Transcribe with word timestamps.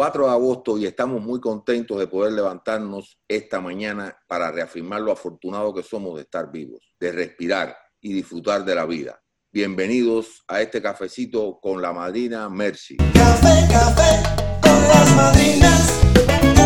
4 0.00 0.24
de 0.24 0.32
agosto 0.32 0.78
y 0.78 0.86
estamos 0.86 1.20
muy 1.20 1.40
contentos 1.40 1.98
de 1.98 2.06
poder 2.06 2.32
levantarnos 2.32 3.20
esta 3.28 3.60
mañana 3.60 4.16
para 4.26 4.50
reafirmar 4.50 5.02
lo 5.02 5.12
afortunado 5.12 5.74
que 5.74 5.82
somos 5.82 6.16
de 6.16 6.22
estar 6.22 6.50
vivos, 6.50 6.94
de 6.98 7.12
respirar 7.12 7.76
y 8.00 8.14
disfrutar 8.14 8.64
de 8.64 8.74
la 8.74 8.86
vida. 8.86 9.20
Bienvenidos 9.52 10.42
a 10.48 10.62
este 10.62 10.80
cafecito 10.80 11.60
con 11.60 11.82
la 11.82 11.92
madrina 11.92 12.48
Mercy. 12.48 12.96
Café, 12.96 13.68
café 13.70 14.22
con 14.62 14.88
las 14.88 15.14
madrinas. 15.16 16.00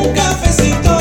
Un 0.07 0.15
cafecito 0.15 0.97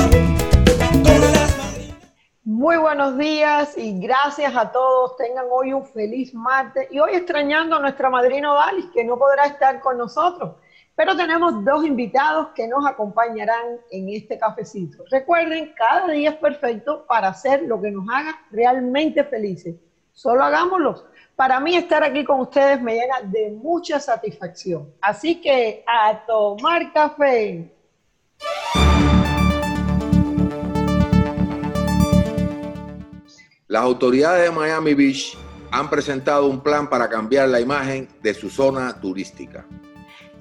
con 1.03 1.21
las 1.33 1.55
madrinas. 1.59 2.13
Muy 2.43 2.77
buenos 2.77 3.15
días 3.15 3.77
y 3.77 3.99
gracias 3.99 4.55
a 4.55 4.71
todos. 4.71 5.17
Tengan 5.17 5.45
hoy 5.51 5.71
un 5.71 5.85
feliz 5.85 6.33
martes 6.33 6.87
y 6.89 6.97
hoy 6.97 7.11
extrañando 7.13 7.75
a 7.75 7.79
nuestra 7.79 8.09
madrina 8.09 8.53
Odalis 8.53 8.87
que 8.91 9.03
no 9.03 9.19
podrá 9.19 9.45
estar 9.45 9.79
con 9.81 9.99
nosotros. 9.99 10.55
Pero 10.95 11.17
tenemos 11.17 11.65
dos 11.65 11.83
invitados 11.85 12.49
que 12.53 12.67
nos 12.67 12.85
acompañarán 12.85 13.79
en 13.89 14.09
este 14.09 14.37
cafecito. 14.37 15.03
Recuerden, 15.09 15.73
cada 15.75 16.07
día 16.11 16.29
es 16.29 16.35
perfecto 16.35 17.05
para 17.07 17.29
hacer 17.29 17.63
lo 17.63 17.81
que 17.81 17.89
nos 17.89 18.05
haga 18.13 18.39
realmente 18.51 19.23
felices. 19.23 19.75
Solo 20.11 20.43
hagámoslo. 20.43 21.05
Para 21.35 21.59
mí 21.59 21.75
estar 21.75 22.03
aquí 22.03 22.23
con 22.23 22.41
ustedes 22.41 22.79
me 22.79 22.93
llena 22.93 23.21
de 23.23 23.49
mucha 23.49 23.99
satisfacción. 23.99 24.93
Así 25.01 25.41
que 25.41 25.83
a 25.87 26.23
tomar 26.27 26.93
café. 26.93 27.73
Las 33.65 33.81
autoridades 33.81 34.43
de 34.43 34.51
Miami 34.51 34.93
Beach 34.93 35.35
han 35.71 35.89
presentado 35.89 36.45
un 36.45 36.61
plan 36.61 36.87
para 36.87 37.09
cambiar 37.09 37.49
la 37.49 37.59
imagen 37.59 38.07
de 38.21 38.35
su 38.35 38.47
zona 38.47 39.01
turística. 39.01 39.65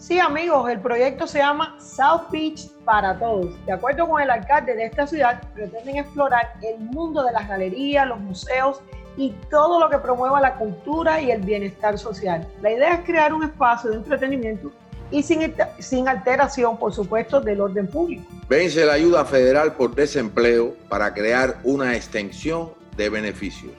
Sí, 0.03 0.19
amigos, 0.19 0.69
el 0.69 0.81
proyecto 0.81 1.28
se 1.28 1.39
llama 1.39 1.77
South 1.78 2.28
Beach 2.33 2.67
para 2.84 3.17
todos. 3.20 3.55
De 3.67 3.72
acuerdo 3.72 4.08
con 4.08 4.20
el 4.20 4.31
alcalde 4.31 4.75
de 4.75 4.86
esta 4.86 5.06
ciudad, 5.06 5.41
pretenden 5.55 5.98
explorar 5.98 6.55
el 6.61 6.81
mundo 6.81 7.22
de 7.22 7.31
las 7.31 7.47
galerías, 7.47 8.08
los 8.08 8.19
museos 8.19 8.80
y 9.17 9.30
todo 9.48 9.78
lo 9.78 9.89
que 9.89 9.98
promueva 9.98 10.41
la 10.41 10.56
cultura 10.56 11.20
y 11.20 11.30
el 11.30 11.42
bienestar 11.42 12.00
social. 12.00 12.48
La 12.62 12.73
idea 12.73 12.95
es 12.95 13.05
crear 13.05 13.33
un 13.33 13.45
espacio 13.45 13.91
de 13.91 13.98
entretenimiento 13.98 14.73
y 15.12 15.23
sin, 15.23 15.55
sin 15.78 16.08
alteración, 16.08 16.77
por 16.78 16.92
supuesto, 16.92 17.41
del 17.41 17.61
orden 17.61 17.86
público. 17.86 18.25
Vence 18.48 18.84
la 18.84 18.95
ayuda 18.95 19.25
federal 19.25 19.75
por 19.75 19.95
desempleo 19.95 20.75
para 20.89 21.14
crear 21.14 21.58
una 21.62 21.95
extensión 21.95 22.73
de 22.97 23.08
beneficios. 23.08 23.73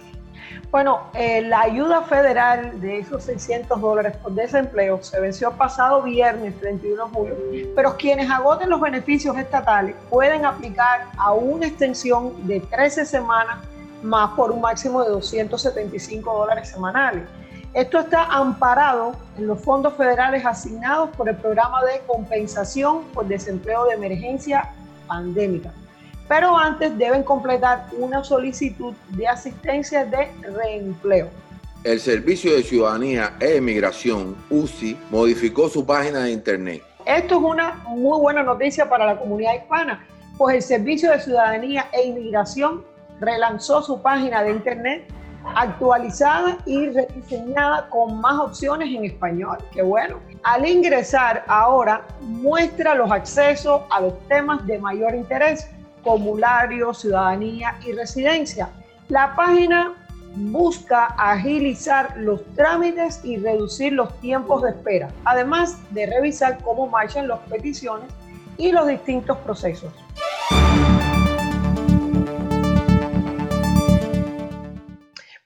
Bueno, 0.74 1.02
eh, 1.14 1.44
la 1.44 1.62
ayuda 1.62 2.02
federal 2.02 2.82
de 2.82 2.98
esos 2.98 3.26
600 3.26 3.80
dólares 3.80 4.18
por 4.18 4.32
desempleo 4.32 5.04
se 5.04 5.20
venció 5.22 5.52
pasado 5.52 6.02
viernes 6.02 6.60
31 6.60 7.06
de 7.06 7.12
julio, 7.12 7.36
pero 7.76 7.96
quienes 7.96 8.28
agoten 8.32 8.72
los 8.72 8.82
beneficios 8.82 9.38
estatales 9.38 9.96
pueden 10.10 10.46
aplicar 10.46 11.10
a 11.16 11.32
una 11.32 11.68
extensión 11.68 12.48
de 12.48 12.60
13 12.60 13.06
semanas 13.06 13.60
más 14.02 14.32
por 14.32 14.50
un 14.50 14.62
máximo 14.62 15.04
de 15.04 15.12
275 15.12 16.34
dólares 16.40 16.70
semanales. 16.70 17.22
Esto 17.76 18.00
está 18.00 18.24
amparado 18.24 19.16
en 19.38 19.46
los 19.46 19.62
fondos 19.62 19.94
federales 19.94 20.44
asignados 20.44 21.12
por 21.16 21.30
el 21.30 21.36
programa 21.36 21.84
de 21.84 22.02
compensación 22.08 23.04
por 23.14 23.28
desempleo 23.28 23.86
de 23.86 23.94
emergencia 23.94 24.72
pandémica 25.06 25.72
pero 26.28 26.58
antes 26.58 26.98
deben 26.98 27.24
completar 27.24 27.86
una 27.98 28.24
solicitud 28.24 28.94
de 29.10 29.28
asistencia 29.28 30.06
de 30.06 30.30
reempleo. 30.42 31.30
El 31.84 32.00
Servicio 32.00 32.54
de 32.54 32.64
Ciudadanía 32.64 33.34
e 33.40 33.58
Inmigración, 33.58 34.38
UCI, 34.50 34.98
modificó 35.12 35.68
su 35.68 35.86
página 35.86 36.24
de 36.24 36.32
internet. 36.32 36.82
Esto 37.06 37.36
es 37.36 37.42
una 37.42 37.74
muy 37.88 38.18
buena 38.20 38.42
noticia 38.42 38.90
para 38.90 39.06
la 39.06 39.20
comunidad 39.20 39.56
hispana, 39.56 40.06
pues 40.38 40.56
el 40.56 40.62
Servicio 40.62 41.12
de 41.12 41.20
Ciudadanía 41.20 41.90
e 41.92 42.08
Inmigración 42.08 42.86
relanzó 43.20 43.82
su 43.82 44.02
página 44.02 44.44
de 44.44 44.52
internet 44.52 45.14
actualizada 45.56 46.58
y 46.66 46.88
rediseñada 46.88 47.90
con 47.90 48.20
más 48.22 48.40
opciones 48.40 48.90
en 48.90 49.06
español. 49.06 49.58
Qué 49.74 49.82
bueno. 49.82 50.20
Al 50.44 50.66
ingresar 50.68 51.44
ahora 51.48 52.06
muestra 52.22 52.96
los 52.96 53.12
accesos 53.12 53.82
a 53.90 54.02
los 54.02 54.18
temas 54.28 54.66
de 54.66 54.80
mayor 54.80 55.16
interés 55.16 55.70
formulario, 56.04 56.94
ciudadanía 56.94 57.78
y 57.86 57.94
residencia. 57.94 58.70
La 59.10 59.36
página 59.36 59.94
busca 60.36 61.06
agilizar 61.18 62.16
los 62.18 62.44
trámites 62.56 63.22
y 63.24 63.38
reducir 63.38 63.94
los 63.94 64.20
tiempos 64.20 64.64
de 64.64 64.70
espera, 64.70 65.10
además 65.26 65.78
de 65.92 66.06
revisar 66.08 66.60
cómo 66.64 66.88
marchan 66.88 67.28
las 67.28 67.40
peticiones 67.42 68.10
y 68.58 68.72
los 68.72 68.88
distintos 68.88 69.38
procesos. 69.40 69.92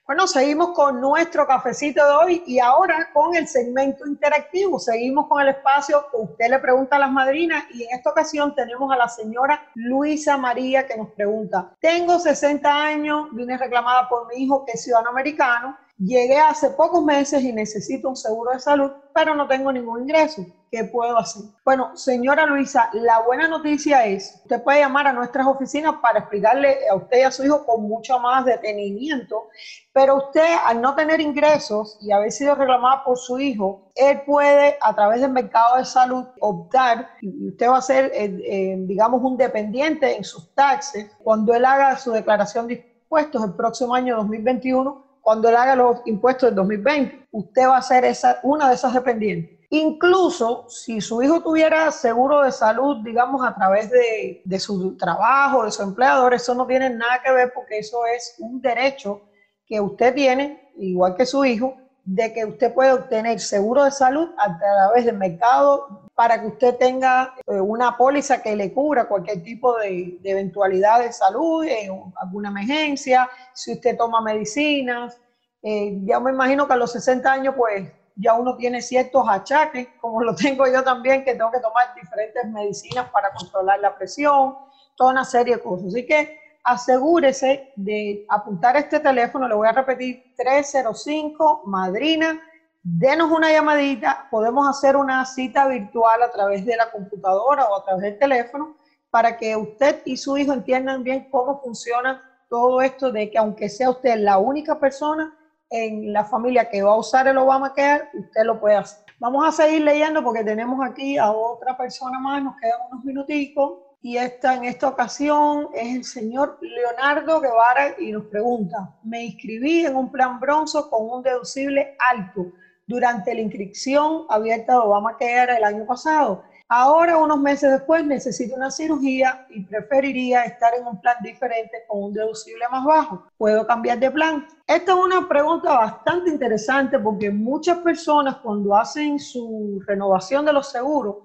Bueno, 0.08 0.26
seguimos 0.26 0.70
con 0.70 1.02
nuestro 1.02 1.46
cafecito 1.46 2.02
de 2.02 2.12
hoy 2.16 2.44
y 2.48 2.60
ahora 2.60 3.10
con 3.14 3.36
el 3.36 3.46
segmento 3.46 4.08
interactivo. 4.08 4.80
Seguimos 4.80 5.28
con 5.28 5.42
el 5.42 5.50
espacio 5.50 6.06
que 6.10 6.16
usted 6.16 6.50
le 6.50 6.60
pregunta 6.60 6.96
a 6.96 7.00
las 7.00 7.12
madrinas 7.12 7.66
y 7.74 7.84
en 7.84 7.90
esta 7.92 8.12
ocasión 8.12 8.56
tenemos 8.56 8.90
a 8.90 8.96
la 8.96 9.10
señora 9.10 9.62
Luisa 9.76 10.38
María 10.38 10.88
que 10.88 10.96
nos 10.96 11.12
pregunta, 11.12 11.74
tengo 11.82 12.20
60 12.20 12.74
años, 12.74 13.28
vine 13.34 13.58
reclamada 13.58 14.08
por 14.08 14.30
mi 14.30 14.44
hijo 14.44 14.64
que 14.64 14.72
es 14.76 14.84
ciudadano 14.86 15.10
americano, 15.10 15.78
llegué 15.98 16.38
hace 16.38 16.70
pocos 16.72 17.04
meses 17.04 17.44
y 17.44 17.52
necesito 17.52 18.10
un 18.10 18.16
seguro 18.16 18.52
de 18.52 18.60
salud, 18.60 18.92
pero 19.14 19.36
no 19.36 19.48
tengo 19.48 19.72
ningún 19.72 20.04
ingreso. 20.04 20.46
¿qué 20.72 20.84
puedo 20.84 21.18
hacer? 21.18 21.44
Bueno, 21.64 21.96
señora 21.96 22.46
Luisa, 22.46 22.90
la 22.94 23.22
buena 23.22 23.48
noticia 23.48 24.06
es, 24.06 24.42
usted 24.44 24.62
puede 24.64 24.80
llamar 24.80 25.08
a 25.08 25.14
nuestras 25.14 25.48
oficinas 25.48 25.96
para 26.02 26.20
explicarle 26.20 26.78
a 26.90 26.96
usted 26.96 27.20
y 27.20 27.22
a 27.22 27.32
su 27.32 27.46
hijo 27.46 27.66
con 27.66 27.84
mucho 27.88 28.20
más 28.20 28.46
detenimiento, 28.46 29.48
pero 29.94 30.18
usted 30.18 30.46
al 30.66 30.82
no 30.82 30.96
tener 30.96 31.22
ingresos 31.22 31.98
y 32.02 32.12
haber 32.12 32.32
sido 32.32 32.56
reclamada 32.56 33.04
por 33.04 33.18
su 33.18 33.40
hijo, 33.40 33.92
él 33.96 34.22
puede 34.26 34.78
a 34.82 34.94
través 34.94 35.22
del 35.22 35.32
mercado 35.32 35.78
de 35.78 35.86
salud 35.86 36.26
optar 36.40 37.10
y 37.22 37.50
usted 37.50 37.70
va 37.70 37.78
a 37.78 37.82
ser, 37.82 38.12
eh, 38.14 38.40
eh, 38.46 38.76
digamos, 38.80 39.22
un 39.24 39.38
dependiente 39.38 40.18
en 40.18 40.24
sus 40.24 40.54
taxes 40.54 41.10
cuando 41.24 41.54
él 41.54 41.66
haga 41.66 41.98
su 41.98 42.12
declaración 42.12 42.68
de 42.68 42.86
impuestos 43.04 43.44
el 43.44 43.54
próximo 43.54 43.96
año 43.96 44.18
2021 44.18 45.07
cuando 45.28 45.50
él 45.50 45.58
haga 45.58 45.76
los 45.76 46.00
impuestos 46.06 46.48
del 46.48 46.56
2020, 46.56 47.28
usted 47.32 47.68
va 47.68 47.76
a 47.76 47.82
ser 47.82 48.06
esa, 48.06 48.40
una 48.44 48.70
de 48.70 48.76
esas 48.76 48.94
dependientes. 48.94 49.60
Incluso 49.72 50.70
si 50.70 51.02
su 51.02 51.22
hijo 51.22 51.44
tuviera 51.44 51.92
seguro 51.92 52.44
de 52.44 52.52
salud, 52.54 53.04
digamos, 53.04 53.46
a 53.46 53.54
través 53.54 53.92
de, 53.92 54.42
de, 54.46 54.58
su 54.58 54.96
trabajo, 54.96 55.66
de 55.66 55.72
su 55.72 55.84
empleador, 55.84 56.34
eso 56.34 56.56
no 56.56 56.66
tiene 56.66 56.92
nada 56.92 57.22
que 57.22 57.34
ver 57.34 57.52
porque 57.54 57.80
eso 57.80 58.06
es 58.06 58.36
un 58.40 58.62
derecho 58.62 59.24
que 59.66 59.82
usted 59.82 60.16
tiene, 60.16 60.72
igual 60.78 61.18
que 61.18 61.26
su 61.26 61.44
hijo, 61.44 61.76
de 62.08 62.32
que 62.32 62.46
usted 62.46 62.74
puede 62.74 62.94
obtener 62.94 63.38
seguro 63.42 63.84
de 63.84 63.92
salud 63.92 64.30
a 64.38 64.58
través 64.58 65.04
del 65.04 65.18
mercado 65.18 66.10
para 66.16 66.40
que 66.40 66.48
usted 66.48 66.78
tenga 66.78 67.36
eh, 67.46 67.60
una 67.60 67.98
póliza 67.98 68.42
que 68.42 68.56
le 68.56 68.74
cubra 68.74 69.10
cualquier 69.10 69.44
tipo 69.44 69.78
de, 69.78 70.18
eventualidad 70.24 71.02
de 71.02 71.12
salud, 71.12 71.66
eh, 71.66 71.92
alguna 72.16 72.48
emergencia, 72.48 73.30
si 73.54 73.74
usted 73.74 73.98
toma 73.98 74.22
medicinas. 74.22 75.20
Eh, 75.62 76.00
ya 76.06 76.22
me 76.22 76.32
imagino 76.32 76.66
que 76.66 76.74
a 76.74 76.78
los 76.78 76.94
60 76.94 77.30
años, 77.30 77.56
pues 77.58 77.92
ya 78.16 78.36
uno 78.36 78.56
tiene 78.56 78.82
ciertos 78.82 79.26
achaques, 79.28 79.90
como 80.00 80.24
lo 80.24 80.34
tengo 80.34 80.66
yo 80.66 80.82
también, 80.86 81.26
que 81.26 81.34
tengo 81.36 81.52
que 81.52 81.60
tomar 81.60 81.94
diferentes 81.94 82.46
medicinas 82.46 83.10
para 83.10 83.34
controlar 83.34 83.82
la 83.82 83.94
presión, 83.94 84.56
toda 84.96 85.12
una 85.12 85.26
serie 85.26 85.58
de 85.58 85.62
cosas. 85.62 85.90
Así 85.90 86.06
que 86.06 86.40
asegúrese 86.68 87.72
de 87.78 88.26
apuntar 88.28 88.76
este 88.76 89.00
teléfono, 89.00 89.48
le 89.48 89.56
voy 89.56 89.70
a 89.70 89.72
repetir 89.72 90.34
305 90.36 91.62
Madrina, 91.66 92.42
denos 92.84 93.32
una 93.32 93.50
llamadita, 93.50 94.28
podemos 94.30 94.68
hacer 94.68 94.98
una 94.98 95.26
cita 95.26 95.66
virtual 95.68 96.22
a 96.24 96.32
través 96.32 96.66
de 96.66 96.76
la 96.76 96.92
computadora 96.92 97.70
o 97.70 97.78
a 97.78 97.86
través 97.86 98.04
del 98.04 98.20
teléfono 98.20 98.76
para 99.10 99.38
que 99.38 99.56
usted 99.56 100.02
y 100.04 100.18
su 100.18 100.38
hijo 100.38 100.52
entiendan 100.52 101.04
bien 101.04 101.30
cómo 101.32 101.62
funciona 101.62 102.22
todo 102.50 102.82
esto 102.82 103.14
de 103.14 103.32
que 103.32 103.38
aunque 103.38 103.70
sea 103.70 103.90
usted 103.90 104.18
la 104.18 104.38
única 104.38 104.78
persona, 104.78 105.34
en 105.70 106.14
la 106.14 106.26
familia 106.26 106.70
que 106.70 106.82
va 106.82 106.92
a 106.92 106.98
usar 106.98 107.28
el 107.28 107.38
Obamacare, 107.38 108.10
usted 108.14 108.44
lo 108.44 108.60
puede 108.60 108.76
hacer. 108.76 109.06
Vamos 109.20 109.46
a 109.48 109.52
seguir 109.52 109.82
leyendo 109.82 110.24
porque 110.24 110.44
tenemos 110.44 110.80
aquí 110.86 111.18
a 111.18 111.32
otra 111.32 111.78
persona 111.78 112.20
más, 112.20 112.44
nos 112.44 112.56
quedan 112.58 112.80
unos 112.92 113.04
minuticos. 113.04 113.87
Y 114.02 114.18
esta, 114.18 114.56
en 114.56 114.66
esta 114.66 114.88
ocasión 114.88 115.70
es 115.74 115.96
el 115.96 116.04
señor 116.04 116.60
Leonardo 116.62 117.42
Guevara 117.42 117.96
y 118.00 118.12
nos 118.12 118.26
pregunta, 118.26 118.96
me 119.04 119.26
inscribí 119.26 119.86
en 119.86 119.96
un 119.96 120.12
plan 120.12 120.40
bronzo 120.40 120.90
con 120.90 121.10
un 121.10 121.24
deducible 121.24 121.98
alto 122.12 122.46
durante 122.86 123.34
la 123.34 123.42
inscripción 123.42 124.26
abierta 124.30 124.74
de 124.74 124.80
Obamacare 124.80 125.58
el 125.58 125.64
año 125.64 125.86
pasado. 125.86 126.44
Ahora, 126.70 127.18
unos 127.18 127.40
meses 127.40 127.72
después, 127.72 128.06
necesita 128.06 128.56
una 128.56 128.70
cirugía 128.70 129.48
y 129.50 129.64
preferiría 129.64 130.44
estar 130.44 130.74
en 130.78 130.86
un 130.86 131.00
plan 131.00 131.16
diferente 131.22 131.86
con 131.88 132.04
un 132.04 132.14
deducible 132.14 132.66
más 132.70 132.84
bajo. 132.84 133.24
¿Puedo 133.38 133.66
cambiar 133.66 134.00
de 134.00 134.12
plan? 134.12 134.46
Esta 134.68 134.92
es 134.92 134.98
una 134.98 135.30
pregunta 135.30 135.74
bastante 135.74 136.30
interesante 136.30 137.00
porque 137.00 137.32
muchas 137.32 137.78
personas 137.78 138.36
cuando 138.38 138.76
hacen 138.76 139.18
su 139.18 139.82
renovación 139.88 140.46
de 140.46 140.52
los 140.52 140.70
seguros, 140.70 141.16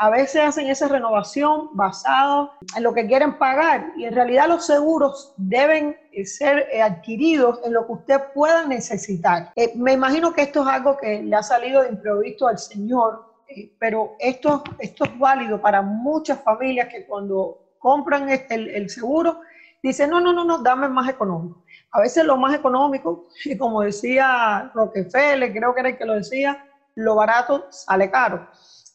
a 0.00 0.08
veces 0.08 0.40
hacen 0.40 0.66
esa 0.68 0.88
renovación 0.88 1.68
basado 1.74 2.52
en 2.74 2.82
lo 2.82 2.94
que 2.94 3.06
quieren 3.06 3.36
pagar 3.36 3.92
y 3.98 4.06
en 4.06 4.14
realidad 4.14 4.48
los 4.48 4.64
seguros 4.64 5.34
deben 5.36 5.94
eh, 6.12 6.24
ser 6.24 6.68
eh, 6.72 6.80
adquiridos 6.80 7.60
en 7.64 7.74
lo 7.74 7.86
que 7.86 7.92
usted 7.92 8.20
pueda 8.32 8.64
necesitar. 8.66 9.52
Eh, 9.56 9.72
me 9.76 9.92
imagino 9.92 10.32
que 10.32 10.40
esto 10.40 10.62
es 10.62 10.68
algo 10.68 10.96
que 10.96 11.22
le 11.22 11.36
ha 11.36 11.42
salido 11.42 11.82
de 11.82 11.90
improviso 11.90 12.48
al 12.48 12.58
señor, 12.58 13.26
pero 13.78 14.16
esto, 14.18 14.64
esto 14.78 15.04
es 15.04 15.18
válido 15.18 15.60
para 15.60 15.82
muchas 15.82 16.42
familias 16.42 16.88
que 16.88 17.04
cuando 17.04 17.74
compran 17.78 18.30
el, 18.30 18.68
el 18.70 18.88
seguro 18.88 19.40
dicen, 19.82 20.08
no, 20.08 20.18
no, 20.18 20.32
no, 20.32 20.46
no, 20.46 20.62
dame 20.62 20.88
más 20.88 21.10
económico. 21.10 21.62
A 21.90 22.00
veces 22.00 22.24
lo 22.24 22.38
más 22.38 22.54
económico, 22.54 23.26
y 23.44 23.54
como 23.58 23.82
decía 23.82 24.70
Rockefeller, 24.74 25.52
creo 25.52 25.74
que 25.74 25.80
era 25.80 25.88
el 25.90 25.98
que 25.98 26.06
lo 26.06 26.14
decía, 26.14 26.64
lo 26.94 27.16
barato 27.16 27.66
sale 27.70 28.10
caro. 28.10 28.48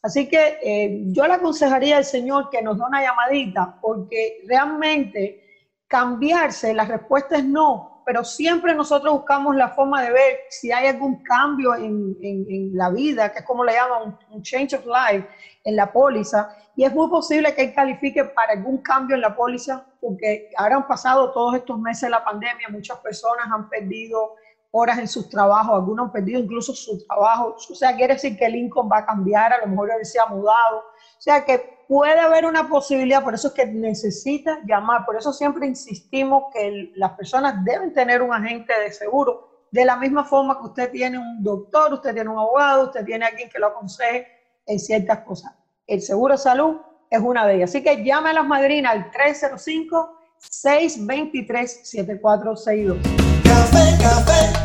Así 0.06 0.30
que 0.30 0.60
eh, 0.62 1.02
yo 1.08 1.26
le 1.26 1.34
aconsejaría 1.34 1.98
al 1.98 2.06
Señor 2.06 2.52
que 2.52 2.62
nos 2.62 2.78
dé 2.78 2.84
una 2.84 3.02
llamadita, 3.02 3.80
porque 3.82 4.44
realmente 4.48 5.42
cambiarse, 5.88 6.76
la 6.76 6.86
respuesta 6.86 7.38
es 7.38 7.44
no, 7.44 8.04
pero 8.06 8.24
siempre 8.24 8.76
nosotros 8.76 9.12
buscamos 9.12 9.56
la 9.56 9.70
forma 9.70 10.04
de 10.04 10.12
ver 10.12 10.38
si 10.52 10.72
hay 10.72 10.90
algún 10.90 11.24
cambio 11.24 11.74
en, 11.74 12.70
la 12.78 12.92
vida, 12.92 13.32
que 13.32 13.40
es 13.40 13.46
como 13.46 13.64
le 13.64 13.74
llaman 13.74 14.16
un, 14.30 14.44
change 14.44 14.76
of 14.76 14.86
life 14.86 15.28
en 15.64 15.76
la 15.76 15.92
póliza, 15.92 16.56
y 16.76 16.84
es 16.84 16.94
muy 16.94 17.10
posible 17.10 17.56
que 17.56 17.64
él 17.64 17.74
califique 17.74 18.26
para 18.26 18.54
algún 18.54 18.84
cambio 18.84 19.16
en 19.16 19.22
la 19.22 19.36
póliza, 19.36 19.88
porque 20.00 20.52
ahora 20.56 20.76
han 20.76 20.88
pasado 20.88 21.32
todos 21.32 21.56
estos 21.56 21.80
meses 21.80 22.04
de 22.04 22.10
la 22.12 22.24
pandemia, 22.24 22.68
muchas 22.70 23.00
personas 23.00 23.48
han 23.52 23.68
perdido 23.70 24.36
horas 24.78 25.00
en 25.00 25.08
sus 25.08 25.30
trabajos, 25.30 25.74
algunos 25.74 26.08
han 26.08 26.12
perdido 26.12 26.38
incluso 26.42 26.76
su 26.76 27.06
trabajo, 27.06 27.56
o 27.58 27.76
sea, 27.76 27.96
quiere 27.96 28.16
decir 28.16 28.38
que 28.38 28.46
el 28.46 28.56
income 28.56 28.90
va 28.92 28.98
a 29.00 29.06
cambiar, 29.06 29.54
a 29.54 29.60
lo 29.60 29.68
mejor 29.68 29.90
él 29.98 30.06
se 30.06 30.20
ha 30.20 30.26
mudado, 30.26 30.80
o 30.80 31.22
sea 31.22 31.46
que 31.46 31.86
puede 31.88 32.20
haber 32.20 32.46
una 32.46 32.68
posibilidad, 32.68 33.24
por 33.24 33.34
eso 33.34 33.48
es 33.48 33.54
que 33.54 33.66
necesita 33.66 34.60
llamar, 34.68 35.06
por 35.06 35.16
eso 35.16 35.32
siempre 35.32 35.66
insistimos 35.66 36.46
que 36.54 36.92
las 36.96 37.14
personas 37.14 37.64
deben 37.64 37.94
tener 37.94 38.22
un 38.22 38.34
agente 38.34 38.74
de 38.78 38.92
seguro, 38.92 39.66
de 39.72 39.86
la 39.86 39.96
misma 39.96 40.26
forma 40.26 40.58
que 40.58 40.66
usted 40.66 40.92
tiene 40.92 41.20
un 41.20 41.42
doctor, 41.42 41.94
usted 41.94 42.14
tiene 42.14 42.30
un 42.30 42.38
abogado, 42.38 42.88
usted 42.88 43.06
tiene 43.06 43.26
alguien 43.26 43.50
que 43.50 43.60
lo 43.60 43.68
aconseje 43.68 44.28
en 44.66 44.78
ciertas 44.78 45.20
cosas. 45.20 45.54
El 45.88 46.02
seguro 46.02 46.34
de 46.34 46.40
salud 46.40 46.82
es 47.10 47.20
una 47.22 47.48
de 47.48 47.56
ellas, 47.56 47.70
así 47.70 47.82
que 47.82 48.04
llame 48.04 48.32
a 48.32 48.34
las 48.34 48.46
madrinas 48.46 48.92
al 48.92 49.10
305 49.12 50.18
623 50.40 51.80
7462. 51.82 52.98
Café, 53.44 54.04
café 54.04 54.65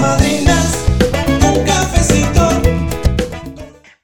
madrinas, 0.00 0.86
un 1.46 1.64
cafecito. 1.64 2.48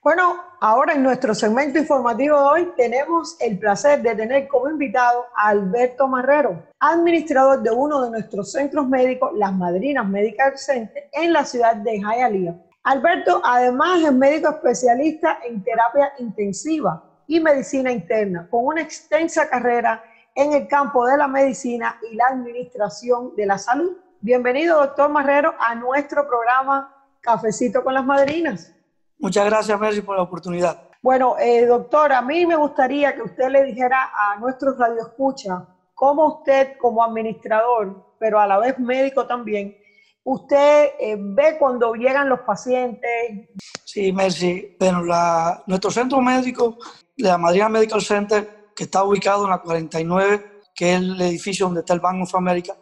Bueno, 0.02 0.36
ahora 0.60 0.94
en 0.94 1.02
nuestro 1.02 1.34
segmento 1.34 1.78
informativo 1.78 2.36
de 2.36 2.44
hoy 2.44 2.72
tenemos 2.76 3.36
el 3.40 3.58
placer 3.58 4.02
de 4.02 4.14
tener 4.14 4.46
como 4.48 4.68
invitado 4.68 5.24
a 5.36 5.48
Alberto 5.48 6.06
Marrero, 6.06 6.62
administrador 6.78 7.62
de 7.62 7.70
uno 7.70 8.02
de 8.02 8.10
nuestros 8.10 8.52
centros 8.52 8.86
médicos, 8.88 9.32
las 9.36 9.52
Madrinas 9.52 10.06
Medical 10.08 10.56
Center, 10.56 11.08
en 11.12 11.32
la 11.32 11.44
ciudad 11.44 11.76
de 11.76 11.98
Hialeah. 11.98 12.54
Alberto, 12.84 13.40
además, 13.44 14.02
es 14.02 14.12
médico 14.12 14.50
especialista 14.50 15.38
en 15.44 15.64
terapia 15.64 16.12
intensiva 16.18 17.02
y 17.26 17.40
medicina 17.40 17.90
interna, 17.90 18.46
con 18.48 18.64
una 18.64 18.82
extensa 18.82 19.48
carrera 19.48 20.04
en 20.36 20.52
el 20.52 20.68
campo 20.68 21.04
de 21.06 21.16
la 21.16 21.26
medicina 21.26 21.98
y 22.08 22.14
la 22.14 22.26
administración 22.28 23.34
de 23.34 23.46
la 23.46 23.58
salud. 23.58 23.96
Bienvenido, 24.26 24.80
doctor 24.80 25.08
Marrero, 25.08 25.54
a 25.56 25.76
nuestro 25.76 26.26
programa 26.26 26.92
Cafecito 27.20 27.84
con 27.84 27.94
las 27.94 28.04
Madrinas. 28.04 28.74
Muchas 29.20 29.46
gracias, 29.46 29.78
Mercy, 29.78 30.00
por 30.00 30.16
la 30.16 30.22
oportunidad. 30.22 30.82
Bueno, 31.00 31.36
eh, 31.38 31.64
doctor, 31.64 32.12
a 32.12 32.22
mí 32.22 32.44
me 32.44 32.56
gustaría 32.56 33.14
que 33.14 33.22
usted 33.22 33.48
le 33.50 33.62
dijera 33.62 34.10
a 34.12 34.36
nuestros 34.40 34.76
radioescuchas 34.78 35.62
cómo 35.94 36.38
usted, 36.38 36.76
como 36.76 37.04
administrador, 37.04 38.16
pero 38.18 38.40
a 38.40 38.48
la 38.48 38.58
vez 38.58 38.76
médico 38.80 39.28
también, 39.28 39.76
usted 40.24 40.90
eh, 40.98 41.16
ve 41.16 41.56
cuando 41.56 41.94
llegan 41.94 42.28
los 42.28 42.40
pacientes. 42.40 43.48
Sí, 43.84 44.12
Mercy. 44.12 44.76
Bueno, 44.76 45.04
la, 45.04 45.62
nuestro 45.68 45.92
centro 45.92 46.20
médico, 46.20 46.78
la 47.18 47.38
Madrid 47.38 47.62
Medical 47.70 48.02
Center, 48.02 48.72
que 48.74 48.82
está 48.82 49.04
ubicado 49.04 49.44
en 49.44 49.50
la 49.50 49.62
49, 49.62 50.62
que 50.74 50.94
es 50.94 50.98
el 50.98 51.20
edificio 51.20 51.66
donde 51.66 51.82
está 51.82 51.94
el 51.94 52.00
Bank 52.00 52.24
of 52.24 52.34
America, 52.34 52.74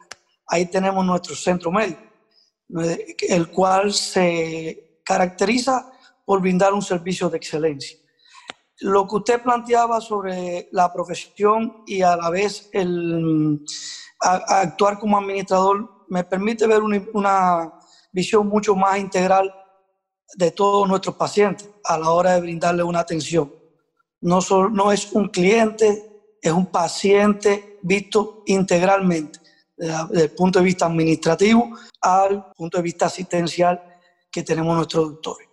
ahí 0.47 0.67
tenemos 0.67 1.05
nuestro 1.05 1.35
centro 1.35 1.71
médico, 1.71 2.03
el 3.29 3.51
cual 3.51 3.93
se 3.93 5.01
caracteriza 5.05 5.91
por 6.25 6.41
brindar 6.41 6.73
un 6.73 6.83
servicio 6.83 7.29
de 7.29 7.37
excelencia. 7.37 7.99
Lo 8.81 9.07
que 9.07 9.17
usted 9.17 9.43
planteaba 9.43 10.01
sobre 10.01 10.69
la 10.73 10.93
profesión 10.93 11.85
y 11.87 12.03
a 12.03 12.17
la 12.17 12.31
vez 12.31 12.69
el 12.73 13.65
actuar 14.21 14.99
como 14.99 15.19
administrador 15.19 16.07
me 16.09 16.25
permite 16.25 16.67
ver 16.67 16.83
una, 16.83 17.73
visión 18.13 18.47
mucho 18.47 18.77
más 18.77 18.99
integral 18.99 19.53
de 20.37 20.53
todos 20.53 20.89
nuestros 20.89 21.17
pacientes 21.17 21.69
a 21.85 21.99
la 21.99 22.11
hora 22.11 22.35
de 22.35 22.43
brindarle 22.43 22.85
una 22.85 23.01
atención. 23.01 23.53
No, 24.21 24.41
solo, 24.41 24.71
no 24.71 24.93
es 24.93 25.13
un 25.13 25.29
cliente, 25.29 26.37
es 26.41 26.53
un 26.53 26.67
paciente 26.67 27.79
visto 27.83 28.45
integralmente 28.47 29.44
desde 29.85 30.25
el 30.25 30.31
punto 30.31 30.59
de 30.59 30.65
vista 30.65 30.87
administrativo 30.87 31.71
al 32.01 32.53
punto 32.53 32.79
de 32.79 32.83
vista 32.83 33.07
asistencial 33.07 33.83
que 34.31 34.43
tenemos 34.43 34.77
nuestros 34.77 35.11
doctores. 35.11 35.49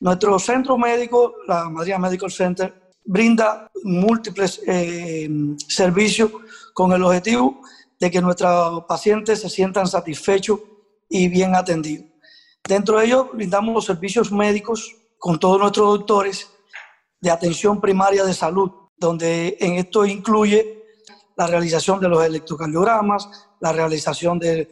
Nuestro 0.00 0.38
centro 0.38 0.78
médico, 0.78 1.34
la 1.46 1.68
Madrid 1.68 1.94
Medical 1.96 2.30
Center, 2.30 2.92
brinda 3.04 3.70
múltiples 3.84 4.60
eh, 4.66 5.28
servicios 5.66 6.30
con 6.74 6.92
el 6.92 7.02
objetivo 7.02 7.60
de 7.98 8.10
que 8.10 8.20
nuestros 8.20 8.84
pacientes 8.84 9.40
se 9.40 9.48
sientan 9.48 9.86
satisfechos 9.86 10.60
y 11.08 11.28
bien 11.28 11.56
atendidos. 11.56 12.06
Dentro 12.62 12.98
de 12.98 13.06
ellos 13.06 13.26
brindamos 13.32 13.74
los 13.74 13.84
servicios 13.86 14.30
médicos 14.30 14.94
con 15.18 15.40
todos 15.40 15.58
nuestros 15.58 15.98
doctores 15.98 16.50
de 17.20 17.30
atención 17.30 17.80
primaria 17.80 18.24
de 18.24 18.34
salud, 18.34 18.70
donde 18.96 19.56
en 19.58 19.74
esto 19.74 20.04
incluye 20.04 20.77
la 21.38 21.46
realización 21.46 22.00
de 22.00 22.08
los 22.08 22.24
electrocardiogramas, 22.24 23.28
la 23.60 23.72
realización 23.72 24.40
de 24.40 24.68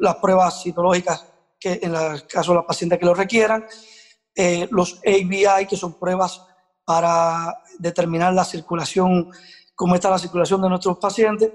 las 0.00 0.16
pruebas 0.16 0.60
citológicas 0.60 1.28
que 1.60 1.78
en 1.80 1.94
el 1.94 2.26
caso 2.26 2.50
de 2.50 2.56
los 2.56 2.64
pacientes 2.64 2.98
que 2.98 3.06
lo 3.06 3.14
requieran, 3.14 3.64
eh, 4.34 4.66
los 4.72 4.98
ABI, 5.06 5.66
que 5.68 5.76
son 5.76 5.96
pruebas 6.00 6.44
para 6.84 7.56
determinar 7.78 8.34
la 8.34 8.44
circulación, 8.44 9.30
cómo 9.76 9.94
está 9.94 10.10
la 10.10 10.18
circulación 10.18 10.60
de 10.60 10.70
nuestros 10.70 10.98
pacientes, 10.98 11.52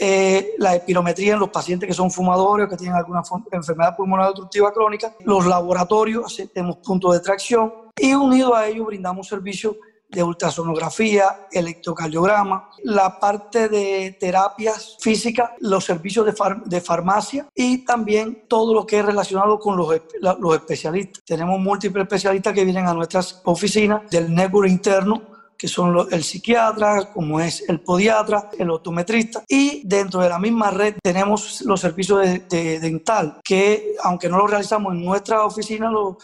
eh, 0.00 0.54
la 0.58 0.76
espirometría 0.76 1.34
en 1.34 1.40
los 1.40 1.50
pacientes 1.50 1.88
que 1.88 1.94
son 1.94 2.12
fumadores 2.12 2.66
o 2.66 2.70
que 2.70 2.76
tienen 2.76 2.96
alguna 2.96 3.22
enfermedad 3.50 3.96
pulmonar 3.96 4.28
obstructiva 4.28 4.72
crónica, 4.72 5.16
los 5.24 5.46
laboratorios, 5.46 6.40
tenemos 6.52 6.76
puntos 6.76 7.14
de 7.14 7.20
tracción 7.20 7.72
y 7.96 8.14
unido 8.14 8.54
a 8.54 8.68
ello 8.68 8.84
brindamos 8.84 9.26
servicios 9.26 9.74
de 10.14 10.22
ultrasonografía, 10.22 11.46
electrocardiograma, 11.50 12.70
la 12.84 13.18
parte 13.18 13.68
de 13.68 14.16
terapias 14.18 14.96
físicas, 15.00 15.50
los 15.60 15.84
servicios 15.84 16.26
de, 16.26 16.34
de 16.66 16.80
farmacia 16.80 17.48
y 17.54 17.84
también 17.84 18.44
todo 18.48 18.74
lo 18.74 18.86
que 18.86 18.98
es 18.98 19.04
relacionado 19.04 19.58
con 19.58 19.76
los, 19.76 19.88
los 20.20 20.54
especialistas. 20.54 21.22
Tenemos 21.24 21.58
múltiples 21.60 22.02
especialistas 22.02 22.52
que 22.52 22.64
vienen 22.64 22.86
a 22.86 22.94
nuestras 22.94 23.40
oficinas 23.44 24.08
del 24.10 24.34
network 24.34 24.68
interno 24.68 25.33
que 25.64 25.68
son 25.68 26.06
el 26.10 26.22
psiquiatra, 26.22 27.10
como 27.10 27.40
es 27.40 27.66
el 27.70 27.80
podiatra, 27.80 28.50
el 28.58 28.68
optometrista, 28.68 29.44
y 29.48 29.80
dentro 29.88 30.20
de 30.20 30.28
la 30.28 30.38
misma 30.38 30.70
red 30.70 30.96
tenemos 31.02 31.62
los 31.62 31.80
servicios 31.80 32.20
de, 32.50 32.78
dental, 32.80 33.40
que 33.42 33.94
aunque 34.02 34.28
no 34.28 34.36
lo 34.36 34.46
realizamos 34.46 34.92
en 34.92 35.02
nuestra 35.02 35.42
oficina, 35.42 35.90
lo, 35.90 36.18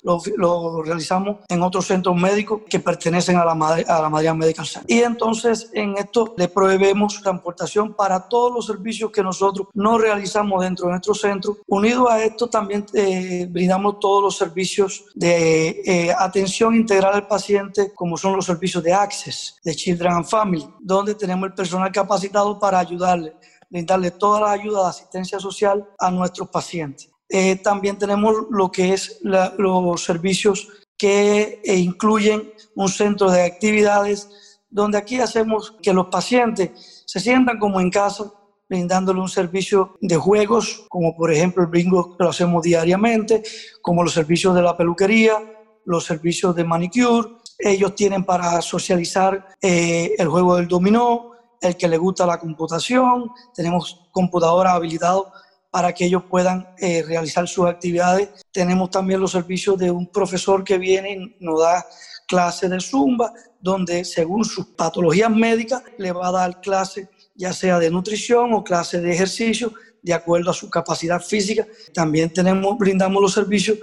realizamos 0.85 1.38
en 1.49 1.62
otros 1.62 1.87
centros 1.87 2.14
médicos 2.16 2.61
que 2.68 2.80
pertenecen 2.80 3.38
a 3.38 3.47
la, 3.47 3.52
a 3.52 4.02
la 4.02 4.11
Madrid 4.11 4.30
Medical 4.32 4.66
Center. 4.66 4.94
Y 4.94 5.02
entonces 5.04 5.70
en 5.73 5.97
esto 5.97 6.35
le 6.37 6.49
proveemos 6.49 7.23
transportación 7.23 7.94
para 7.94 8.28
todos 8.28 8.52
los 8.52 8.66
servicios 8.66 9.11
que 9.11 9.23
nosotros 9.23 9.68
no 9.73 9.97
realizamos 9.97 10.62
dentro 10.62 10.85
de 10.85 10.92
nuestro 10.92 11.14
centro. 11.14 11.56
Unido 11.66 12.11
a 12.11 12.23
esto 12.23 12.50
también 12.50 12.85
eh, 12.92 13.47
brindamos 13.49 14.00
todos 14.00 14.23
los 14.23 14.37
servicios 14.37 15.06
de 15.14 15.80
eh, 15.87 16.14
atención 16.18 16.75
integral 16.75 17.14
al 17.14 17.26
paciente, 17.26 17.92
como 17.94 18.18
son 18.18 18.37
los 18.37 18.44
servicios 18.44 18.85
de 18.85 18.92
access 18.92 19.29
de 19.64 19.75
Children 19.75 20.12
and 20.12 20.26
Family, 20.26 20.68
donde 20.80 21.14
tenemos 21.14 21.49
el 21.49 21.54
personal 21.54 21.90
capacitado 21.92 22.58
para 22.58 22.78
ayudarle, 22.78 23.34
brindarle 23.68 24.10
toda 24.10 24.40
la 24.40 24.52
ayuda 24.52 24.84
de 24.84 24.90
asistencia 24.90 25.38
social 25.38 25.88
a 25.99 26.10
nuestros 26.10 26.49
pacientes. 26.49 27.10
Eh, 27.28 27.56
también 27.56 27.96
tenemos 27.96 28.34
lo 28.50 28.70
que 28.72 28.92
es 28.92 29.20
los 29.22 30.02
servicios 30.02 30.68
que 30.99 31.60
eh, 31.64 31.76
incluyen 31.76 32.52
un 32.75 32.88
centro 32.88 33.30
de 33.30 33.42
actividades 33.42 34.28
donde 34.68 34.99
aquí 34.99 35.20
hacemos 35.20 35.76
que 35.82 35.92
los 35.92 36.06
pacientes 36.06 37.04
se 37.06 37.20
sientan 37.20 37.58
como 37.58 37.80
en 37.80 37.90
casa, 37.90 38.32
brindándole 38.68 39.20
un 39.20 39.28
servicio 39.28 39.96
de 40.00 40.16
juegos, 40.16 40.87
como 40.88 41.16
por 41.16 41.32
ejemplo 41.32 41.62
el 41.64 41.70
bingo 41.70 42.16
que 42.16 42.25
lo 42.25 42.30
hacemos 42.30 42.62
diariamente, 42.62 43.42
como 43.82 44.04
los 44.04 44.12
servicios 44.12 44.54
de 44.54 44.62
la 44.62 44.76
peluquería, 44.76 45.38
los 45.84 46.04
servicios 46.04 46.54
de 46.54 46.64
manicure. 46.64 47.28
Ellos 47.62 47.95
tienen 47.95 48.25
para 48.25 48.61
socializar 48.62 49.49
eh, 49.61 50.14
el 50.19 50.29
juego 50.29 50.57
del 50.57 50.69
dominó, 50.69 51.33
el 51.61 51.76
que 51.76 51.88
le 51.88 51.99
gusta 51.99 52.26
la 52.26 52.38
computación, 52.38 53.31
tenemos 53.55 54.09
computadoras 54.12 54.75
habilitadas 54.75 55.25
para 55.71 55.93
que 55.93 56.07
ellos 56.07 56.25
puedan 56.29 56.69
eh, 56.79 57.02
realizar 57.07 57.47
sus 57.47 57.67
actividades. 57.67 58.31
Tenemos 58.50 58.90
también 58.90 59.21
los 59.21 59.33
servicios 59.33 59.79
de 59.79 59.90
un 59.90 60.07
profesor 60.07 60.64
que 60.64 60.79
viene 60.79 61.12
y 61.12 61.37
nos 61.45 61.61
da 61.61 61.87
clases 62.26 62.71
de 62.71 62.81
zumba, 62.81 63.33
donde 63.61 64.05
según 64.05 64.45
sus 64.45 64.67
patologías 64.67 65.31
médicas 65.31 65.83
le 65.99 66.12
va 66.12 66.29
a 66.29 66.33
dar 66.33 66.61
clases 66.61 67.09
ya 67.35 67.52
sea 67.52 67.79
de 67.79 67.90
nutrición 67.90 68.52
o 68.52 68.62
clases 68.62 69.02
de 69.02 69.12
ejercicio, 69.12 69.73
de 70.02 70.12
acuerdo 70.12 70.50
a 70.50 70.55
su 70.55 70.69
capacidad 70.69 71.21
física. 71.21 71.67
También 71.95 72.31
tenemos, 72.33 72.76
brindamos 72.76 73.23
los 73.23 73.33
servicios 73.33 73.79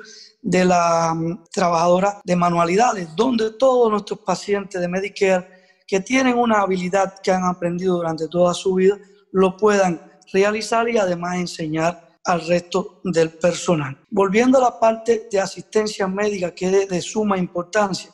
de 0.47 0.63
la 0.63 1.13
mm, 1.13 1.43
trabajadora 1.51 2.21
de 2.23 2.35
manualidades, 2.37 3.13
donde 3.17 3.51
todos 3.51 3.91
nuestros 3.91 4.19
pacientes 4.19 4.79
de 4.79 4.87
Medicare 4.87 5.45
que 5.85 5.99
tienen 5.99 6.37
una 6.37 6.61
habilidad 6.61 7.15
que 7.21 7.31
han 7.31 7.43
aprendido 7.43 7.97
durante 7.97 8.29
toda 8.29 8.53
su 8.53 8.75
vida, 8.75 8.97
lo 9.33 9.57
puedan 9.57 10.01
realizar 10.31 10.87
y 10.87 10.97
además 10.97 11.35
enseñar 11.35 12.17
al 12.23 12.47
resto 12.47 13.01
del 13.03 13.31
personal. 13.31 13.97
Volviendo 14.09 14.57
a 14.57 14.61
la 14.61 14.79
parte 14.79 15.27
de 15.29 15.39
asistencia 15.39 16.07
médica, 16.07 16.51
que 16.55 16.65
es 16.65 16.89
de, 16.89 17.01
suma 17.01 17.37
importancia, 17.37 18.11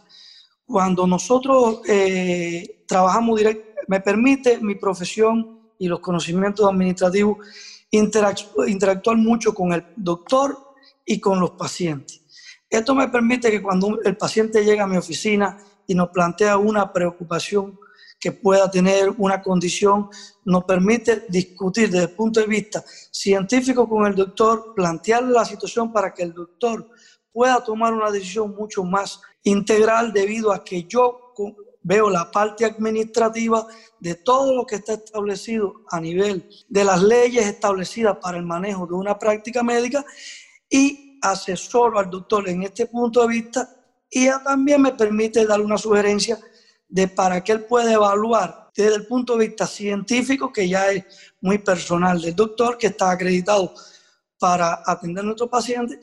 cuando 0.66 1.06
nosotros 1.06 1.82
eh, 1.88 2.84
trabajamos 2.88 3.38
directamente, 3.38 3.74
me 3.88 4.00
permite 4.00 4.60
mi 4.60 4.76
profesión 4.76 5.72
y 5.78 5.88
los 5.88 6.00
conocimientos 6.00 6.68
administrativos 6.68 7.38
interactuar 7.92 9.18
mucho 9.18 9.54
con 9.54 9.74
el 9.74 9.86
doctor 9.96 10.58
y 11.06 11.20
con 11.20 11.40
los 11.40 11.52
pacientes. 11.52 12.23
Esto 12.74 12.96
me 12.96 13.08
permite 13.08 13.52
que 13.52 13.62
cuando 13.62 14.00
el 14.04 14.18
paciente 14.18 14.66
llega 14.66 14.86
a 14.86 14.88
mi 14.88 14.98
oficina 14.98 15.60
y 15.86 15.94
nos 15.94 16.10
plantea 16.10 16.58
una 16.58 16.92
preocupación 16.92 17.80
que 18.20 18.32
pueda 18.32 18.72
tener 18.72 19.14
una 19.20 19.44
condición, 19.44 20.10
nos 20.44 20.64
permite 20.64 21.26
discutir 21.30 21.92
desde 21.92 22.06
el 22.06 22.16
punto 22.16 22.40
de 22.40 22.48
vista 22.48 22.84
científico 23.12 23.88
con 23.88 24.08
el 24.08 24.16
doctor, 24.16 24.74
plantearle 24.76 25.34
la 25.34 25.46
situación 25.46 25.94
para 25.94 26.16
que 26.16 26.24
el 26.24 26.34
doctor 26.34 26.90
pueda 27.32 27.64
tomar 27.64 27.94
una 27.94 28.10
decisión 28.10 28.56
mucho 28.56 28.84
más 28.84 29.22
integral 29.44 30.12
debido 30.12 30.52
a 30.52 30.64
que 30.64 30.86
yo 30.86 31.32
veo 31.84 32.10
la 32.10 32.32
parte 32.32 32.66
administrativa 32.66 33.68
de 34.00 34.16
todo 34.16 34.56
lo 34.56 34.66
que 34.66 34.78
está 34.78 34.94
establecido 34.94 35.84
a 35.92 36.02
nivel 36.02 36.50
de 36.70 36.84
las 36.84 37.04
leyes 37.04 37.46
establecidas 37.46 38.18
para 38.20 38.40
el 38.40 38.46
manejo 38.46 38.88
de 38.88 38.96
una 38.96 39.20
práctica 39.20 39.62
médica 39.62 40.04
y 40.68 41.03
asesoro 41.24 41.98
al 41.98 42.10
doctor 42.10 42.48
en 42.50 42.64
este 42.64 42.86
punto 42.86 43.22
de 43.22 43.28
vista 43.28 43.70
y 44.10 44.28
también 44.44 44.82
me 44.82 44.92
permite 44.92 45.46
dar 45.46 45.60
una 45.62 45.78
sugerencia 45.78 46.38
de 46.88 47.08
para 47.08 47.44
que 47.44 47.54
él 47.54 47.66
pueda 47.66 47.92
evaluar 47.92 48.70
desde 48.76 48.96
el 48.96 49.08
punto 49.08 49.38
de 49.38 49.48
vista 49.48 49.66
científico, 49.66 50.52
que 50.52 50.68
ya 50.68 50.92
es 50.92 51.04
muy 51.42 51.58
personal 51.58 52.22
del 52.22 52.36
doctor, 52.36 52.78
que 52.78 52.88
está 52.88 53.12
acreditado 53.12 53.74
para 54.44 54.84
atender 54.86 55.24
a 55.24 55.28
nuestro 55.28 55.50
paciente, 55.50 55.98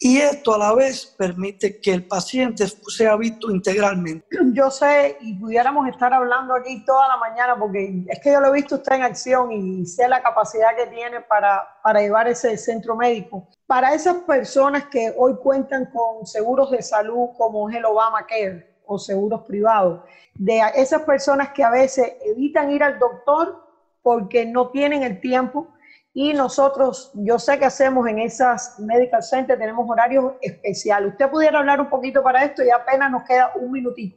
y 0.00 0.16
esto 0.18 0.52
a 0.52 0.58
la 0.58 0.74
vez 0.74 1.14
permite 1.16 1.80
que 1.80 1.92
el 1.92 2.08
paciente 2.08 2.66
sea 2.88 3.14
visto 3.14 3.52
integralmente. 3.52 4.26
Yo 4.52 4.68
sé, 4.68 5.16
y 5.20 5.34
pudiéramos 5.34 5.86
estar 5.86 6.12
hablando 6.12 6.56
aquí 6.56 6.84
toda 6.84 7.06
la 7.06 7.18
mañana, 7.18 7.56
porque 7.56 8.04
es 8.08 8.18
que 8.18 8.32
yo 8.32 8.40
lo 8.40 8.48
he 8.48 8.54
visto 8.54 8.74
usted 8.74 8.96
en 8.96 9.02
acción 9.04 9.52
y 9.52 9.86
sé 9.86 10.08
la 10.08 10.20
capacidad 10.20 10.74
que 10.76 10.88
tiene 10.88 11.20
para, 11.20 11.62
para 11.84 12.00
llevar 12.00 12.26
ese 12.26 12.58
centro 12.58 12.96
médico. 12.96 13.46
Para 13.64 13.94
esas 13.94 14.16
personas 14.24 14.86
que 14.86 15.14
hoy 15.16 15.36
cuentan 15.36 15.86
con 15.92 16.26
seguros 16.26 16.72
de 16.72 16.82
salud 16.82 17.28
como 17.38 17.70
es 17.70 17.76
el 17.76 17.84
Obamacare, 17.84 18.74
o 18.86 18.98
seguros 18.98 19.42
privados, 19.42 20.00
de 20.34 20.62
esas 20.74 21.02
personas 21.02 21.50
que 21.50 21.62
a 21.62 21.70
veces 21.70 22.14
evitan 22.24 22.72
ir 22.72 22.82
al 22.82 22.98
doctor 22.98 23.64
porque 24.02 24.44
no 24.44 24.70
tienen 24.70 25.04
el 25.04 25.20
tiempo 25.20 25.68
y 26.16 26.32
nosotros, 26.32 27.10
yo 27.14 27.40
sé 27.40 27.58
que 27.58 27.64
hacemos 27.64 28.06
en 28.06 28.20
esas 28.20 28.78
medical 28.78 29.20
centers, 29.20 29.58
tenemos 29.58 29.84
horarios 29.90 30.34
especiales. 30.40 31.10
¿Usted 31.10 31.28
pudiera 31.28 31.58
hablar 31.58 31.80
un 31.80 31.90
poquito 31.90 32.22
para 32.22 32.44
esto 32.44 32.62
y 32.64 32.70
apenas 32.70 33.10
nos 33.10 33.24
queda 33.24 33.50
un 33.56 33.72
minutito? 33.72 34.16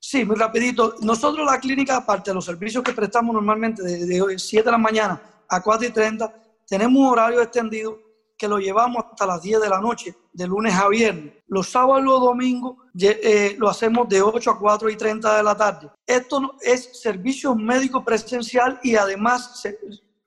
Sí, 0.00 0.24
muy 0.24 0.34
rapidito. 0.34 0.96
Nosotros 1.00 1.46
la 1.46 1.60
clínica, 1.60 1.96
aparte 1.96 2.30
de 2.30 2.34
los 2.34 2.44
servicios 2.44 2.82
que 2.82 2.92
prestamos 2.92 3.32
normalmente 3.32 3.82
de, 3.84 4.04
de 4.04 4.38
7 4.38 4.64
de 4.64 4.72
la 4.72 4.78
mañana 4.78 5.22
a 5.48 5.62
4 5.62 5.86
y 5.86 5.92
30, 5.92 6.34
tenemos 6.66 7.00
un 7.00 7.06
horario 7.06 7.40
extendido 7.40 7.96
que 8.36 8.48
lo 8.48 8.58
llevamos 8.58 9.04
hasta 9.08 9.26
las 9.26 9.40
10 9.40 9.60
de 9.60 9.68
la 9.68 9.80
noche, 9.80 10.16
de 10.32 10.46
lunes 10.46 10.74
a 10.74 10.88
viernes. 10.88 11.34
Los 11.46 11.68
sábados 11.68 12.02
y 12.02 12.06
los 12.06 12.20
domingos 12.20 12.76
eh, 13.00 13.54
lo 13.58 13.68
hacemos 13.68 14.08
de 14.08 14.22
8 14.22 14.50
a 14.50 14.58
4 14.58 14.90
y 14.90 14.96
30 14.96 15.36
de 15.36 15.42
la 15.44 15.56
tarde. 15.56 15.90
Esto 16.04 16.56
es 16.60 17.00
servicio 17.00 17.54
médico 17.54 18.04
presencial 18.04 18.80
y 18.82 18.96
además 18.96 19.64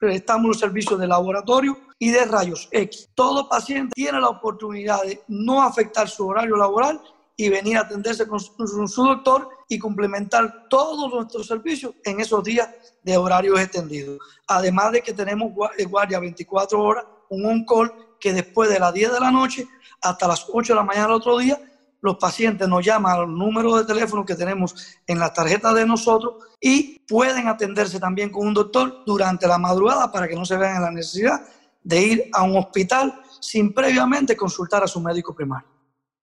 prestamos 0.02 0.48
los 0.48 0.60
servicios 0.60 1.00
de 1.00 1.06
laboratorio 1.06 1.78
y 2.00 2.10
de 2.10 2.26
rayos 2.26 2.68
X. 2.72 3.10
Todo 3.14 3.48
paciente 3.48 3.94
tiene 3.94 4.20
la 4.20 4.30
oportunidad 4.30 5.04
de 5.04 5.22
no 5.28 5.62
afectar 5.62 6.10
su 6.10 6.26
horario 6.28 6.56
laboral 6.56 7.00
y 7.38 7.50
venir 7.50 7.78
a 7.78 7.82
atenderse 7.82 8.28
con 8.28 8.40
su, 8.40 9.04
doctor 9.04 9.48
y 9.70 9.78
complementar 9.78 10.68
todos 10.70 11.14
nuestros 11.14 11.46
servicios 11.46 11.94
en 12.04 12.20
esos 12.20 12.44
días 12.44 12.68
de 13.04 13.16
horarios 13.16 13.60
extendidos. 13.60 14.18
Además 14.48 14.92
de 14.92 15.04
que 15.04 15.14
tenemos 15.14 15.52
guardia 15.54 16.20
24 16.20 16.82
horas 16.82 17.06
un 17.30 17.46
on-call 17.46 17.94
que 18.20 18.34
después 18.34 18.72
de 18.72 18.80
las 18.80 18.92
10 18.96 19.14
de 19.14 19.20
la 19.20 19.30
noche 19.30 19.68
hasta 20.02 20.28
las 20.28 20.48
8 20.52 20.74
de 20.74 20.78
la 20.78 20.84
mañana 20.84 21.06
del 21.06 21.16
otro 21.18 21.38
día, 21.38 21.62
los 22.02 22.18
pacientes 22.18 22.68
nos 22.68 22.84
llaman 22.84 23.20
al 23.20 23.34
número 23.34 23.78
de 23.78 23.86
teléfono 23.86 24.26
que 24.26 24.36
tenemos 24.36 24.98
en 25.06 25.20
la 25.20 25.32
tarjeta 25.32 25.74
de 25.74 25.86
nosotros 25.86 26.36
y 26.60 27.00
pueden 27.08 27.48
atenderse 27.48 28.00
también 28.00 28.30
con 28.30 28.48
un 28.48 28.54
doctor 28.54 29.04
durante 29.06 29.48
la 29.48 29.58
madrugada 29.58 30.12
para 30.12 30.28
que 30.28 30.36
no 30.36 30.44
se 30.44 30.58
vean 30.58 30.78
en 30.78 30.82
la 30.82 30.92
necesidad 30.92 31.42
de 31.84 32.02
ir 32.02 32.30
a 32.34 32.44
un 32.44 32.58
hospital 32.58 33.14
sin 33.40 33.74
previamente 33.74 34.36
consultar 34.36 34.84
a 34.84 34.88
su 34.88 35.00
médico 35.00 35.34
primario. 35.36 35.68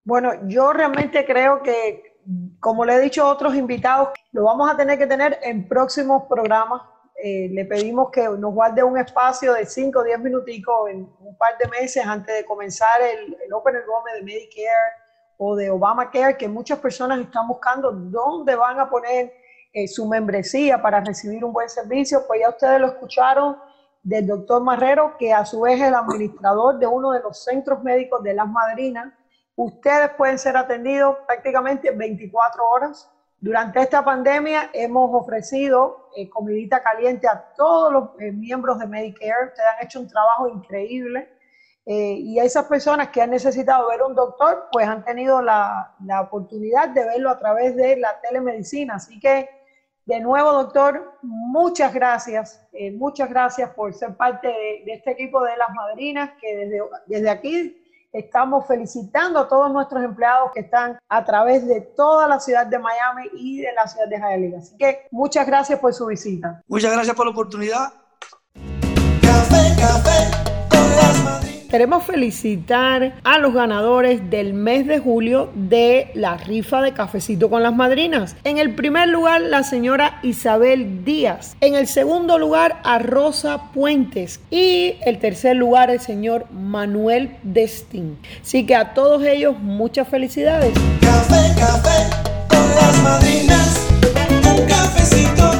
Bueno, 0.04 0.32
yo 0.46 0.72
realmente 0.72 1.24
creo 1.24 1.62
que, 1.62 2.18
como 2.60 2.84
le 2.84 2.94
he 2.94 3.00
dicho 3.00 3.24
a 3.24 3.30
otros 3.30 3.54
invitados, 3.54 4.10
lo 4.32 4.44
vamos 4.44 4.70
a 4.70 4.76
tener 4.76 4.98
que 4.98 5.06
tener 5.06 5.38
en 5.42 5.68
próximos 5.68 6.24
programas 6.28 6.82
eh, 7.20 7.48
le 7.50 7.64
pedimos 7.64 8.12
que 8.12 8.22
nos 8.28 8.54
guarde 8.54 8.80
un 8.84 8.96
espacio 8.96 9.54
de 9.54 9.66
5 9.66 9.98
o 9.98 10.04
10 10.04 10.20
minuticos 10.20 10.88
en 10.88 10.98
un 11.18 11.36
par 11.36 11.58
de 11.58 11.66
meses 11.66 12.06
antes 12.06 12.32
de 12.32 12.44
comenzar 12.44 13.02
el, 13.02 13.36
el 13.44 13.52
Open 13.52 13.74
Enrollment 13.74 14.18
de 14.18 14.22
Medicare 14.22 15.07
o 15.38 15.56
de 15.56 15.70
Obamacare, 15.70 16.36
que 16.36 16.48
muchas 16.48 16.78
personas 16.78 17.18
están 17.20 17.48
buscando 17.48 17.90
dónde 17.90 18.54
van 18.54 18.78
a 18.78 18.90
poner 18.90 19.32
eh, 19.72 19.88
su 19.88 20.06
membresía 20.06 20.82
para 20.82 21.00
recibir 21.00 21.42
un 21.44 21.52
buen 21.52 21.70
servicio. 21.70 22.26
Pues 22.26 22.40
ya 22.42 22.50
ustedes 22.50 22.80
lo 22.80 22.88
escucharon 22.88 23.56
del 24.02 24.26
doctor 24.26 24.62
Marrero, 24.62 25.16
que 25.18 25.32
a 25.32 25.46
su 25.46 25.62
vez 25.62 25.80
es 25.80 25.88
el 25.88 25.94
administrador 25.94 26.78
de 26.78 26.86
uno 26.86 27.12
de 27.12 27.20
los 27.20 27.42
centros 27.42 27.82
médicos 27.82 28.22
de 28.22 28.34
las 28.34 28.48
madrinas. 28.48 29.14
Ustedes 29.56 30.10
pueden 30.10 30.38
ser 30.38 30.56
atendidos 30.56 31.16
prácticamente 31.26 31.90
24 31.90 32.68
horas 32.68 33.10
durante 33.40 33.80
esta 33.80 34.04
pandemia 34.04 34.70
hemos 34.72 35.10
ofrecido 35.14 36.10
eh, 36.16 36.28
comidita 36.28 36.82
caliente 36.82 37.28
a 37.28 37.52
todos 37.56 37.92
los 37.92 38.08
eh, 38.18 38.32
miembros 38.32 38.80
de 38.80 38.88
Medicare. 38.88 39.46
Ustedes 39.46 39.68
han 39.76 39.86
hecho 39.86 40.00
un 40.00 40.08
trabajo 40.08 40.48
increíble. 40.48 41.37
Eh, 41.90 42.16
y 42.18 42.38
a 42.38 42.44
esas 42.44 42.66
personas 42.66 43.08
que 43.08 43.22
han 43.22 43.30
necesitado 43.30 43.88
ver 43.88 44.02
un 44.02 44.14
doctor, 44.14 44.68
pues 44.70 44.86
han 44.86 45.02
tenido 45.04 45.40
la, 45.40 45.94
la 46.04 46.20
oportunidad 46.20 46.90
de 46.90 47.02
verlo 47.02 47.30
a 47.30 47.38
través 47.38 47.74
de 47.76 47.96
la 47.96 48.20
telemedicina. 48.20 48.96
Así 48.96 49.18
que, 49.18 49.48
de 50.04 50.20
nuevo, 50.20 50.52
doctor, 50.52 51.14
muchas 51.22 51.94
gracias. 51.94 52.62
muchas 52.92 53.30
gracias 53.30 53.70
por 53.70 53.94
ser 53.94 54.14
parte 54.16 54.48
de, 54.48 54.82
de, 54.84 54.92
este 54.92 55.12
equipo 55.12 55.42
de 55.42 55.56
las 55.56 55.70
madrinas 55.74 56.32
que 56.40 56.56
desde, 56.56 56.82
desde 57.06 57.30
aquí 57.30 57.84
Estamos 58.12 58.66
felicitando 58.66 59.38
a 59.38 59.48
todos 59.48 59.70
nuestros 59.70 60.02
empleados 60.02 60.50
que 60.54 60.60
están 60.60 60.98
a 61.10 61.24
través 61.24 61.66
de 61.66 61.82
toda 61.82 62.26
la 62.26 62.40
ciudad 62.40 62.66
de 62.66 62.78
Miami 62.78 63.28
y 63.34 63.60
de 63.60 63.72
la 63.74 63.86
ciudad 63.86 64.08
de 64.08 64.16
Hialeah. 64.16 64.58
Así 64.58 64.76
que 64.78 65.06
muchas 65.10 65.46
gracias 65.46 65.78
por 65.78 65.92
su 65.92 66.06
visita. 66.06 66.62
Muchas 66.68 66.92
gracias 66.92 67.14
por 67.14 67.26
la 67.26 67.32
oportunidad. 67.32 67.92
Café, 69.20 69.76
café 69.78 70.47
Queremos 71.68 72.04
felicitar 72.04 73.16
a 73.24 73.38
los 73.38 73.52
ganadores 73.52 74.30
del 74.30 74.54
mes 74.54 74.86
de 74.86 75.00
julio 75.00 75.50
de 75.54 76.10
la 76.14 76.38
rifa 76.38 76.80
de 76.80 76.94
cafecito 76.94 77.50
con 77.50 77.62
las 77.62 77.76
madrinas. 77.76 78.36
En 78.44 78.56
el 78.56 78.74
primer 78.74 79.10
lugar, 79.10 79.42
la 79.42 79.62
señora 79.62 80.18
Isabel 80.22 81.04
Díaz. 81.04 81.58
En 81.60 81.74
el 81.74 81.86
segundo 81.86 82.38
lugar, 82.38 82.80
a 82.84 82.98
Rosa 82.98 83.70
Puentes. 83.74 84.40
Y 84.50 84.96
el 85.04 85.18
tercer 85.18 85.56
lugar, 85.56 85.90
el 85.90 86.00
señor 86.00 86.50
Manuel 86.50 87.36
Destin. 87.42 88.18
Así 88.40 88.64
que 88.64 88.74
a 88.74 88.94
todos 88.94 89.22
ellos, 89.24 89.58
muchas 89.58 90.08
felicidades. 90.08 90.72
Café. 91.02 91.54
Café, 91.60 92.48
con 92.48 92.66
las 92.76 93.02
madrinas. 93.02 93.88
Un 94.58 94.66
cafecito. 94.66 95.50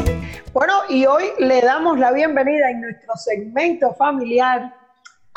Bueno, 0.55 0.73
y 0.89 1.05
hoy 1.05 1.25
le 1.39 1.61
damos 1.61 1.99
la 1.99 2.13
bienvenida 2.13 2.71
en 2.71 2.81
nuestro 2.81 3.15
segmento 3.15 3.93
familiar 3.93 4.78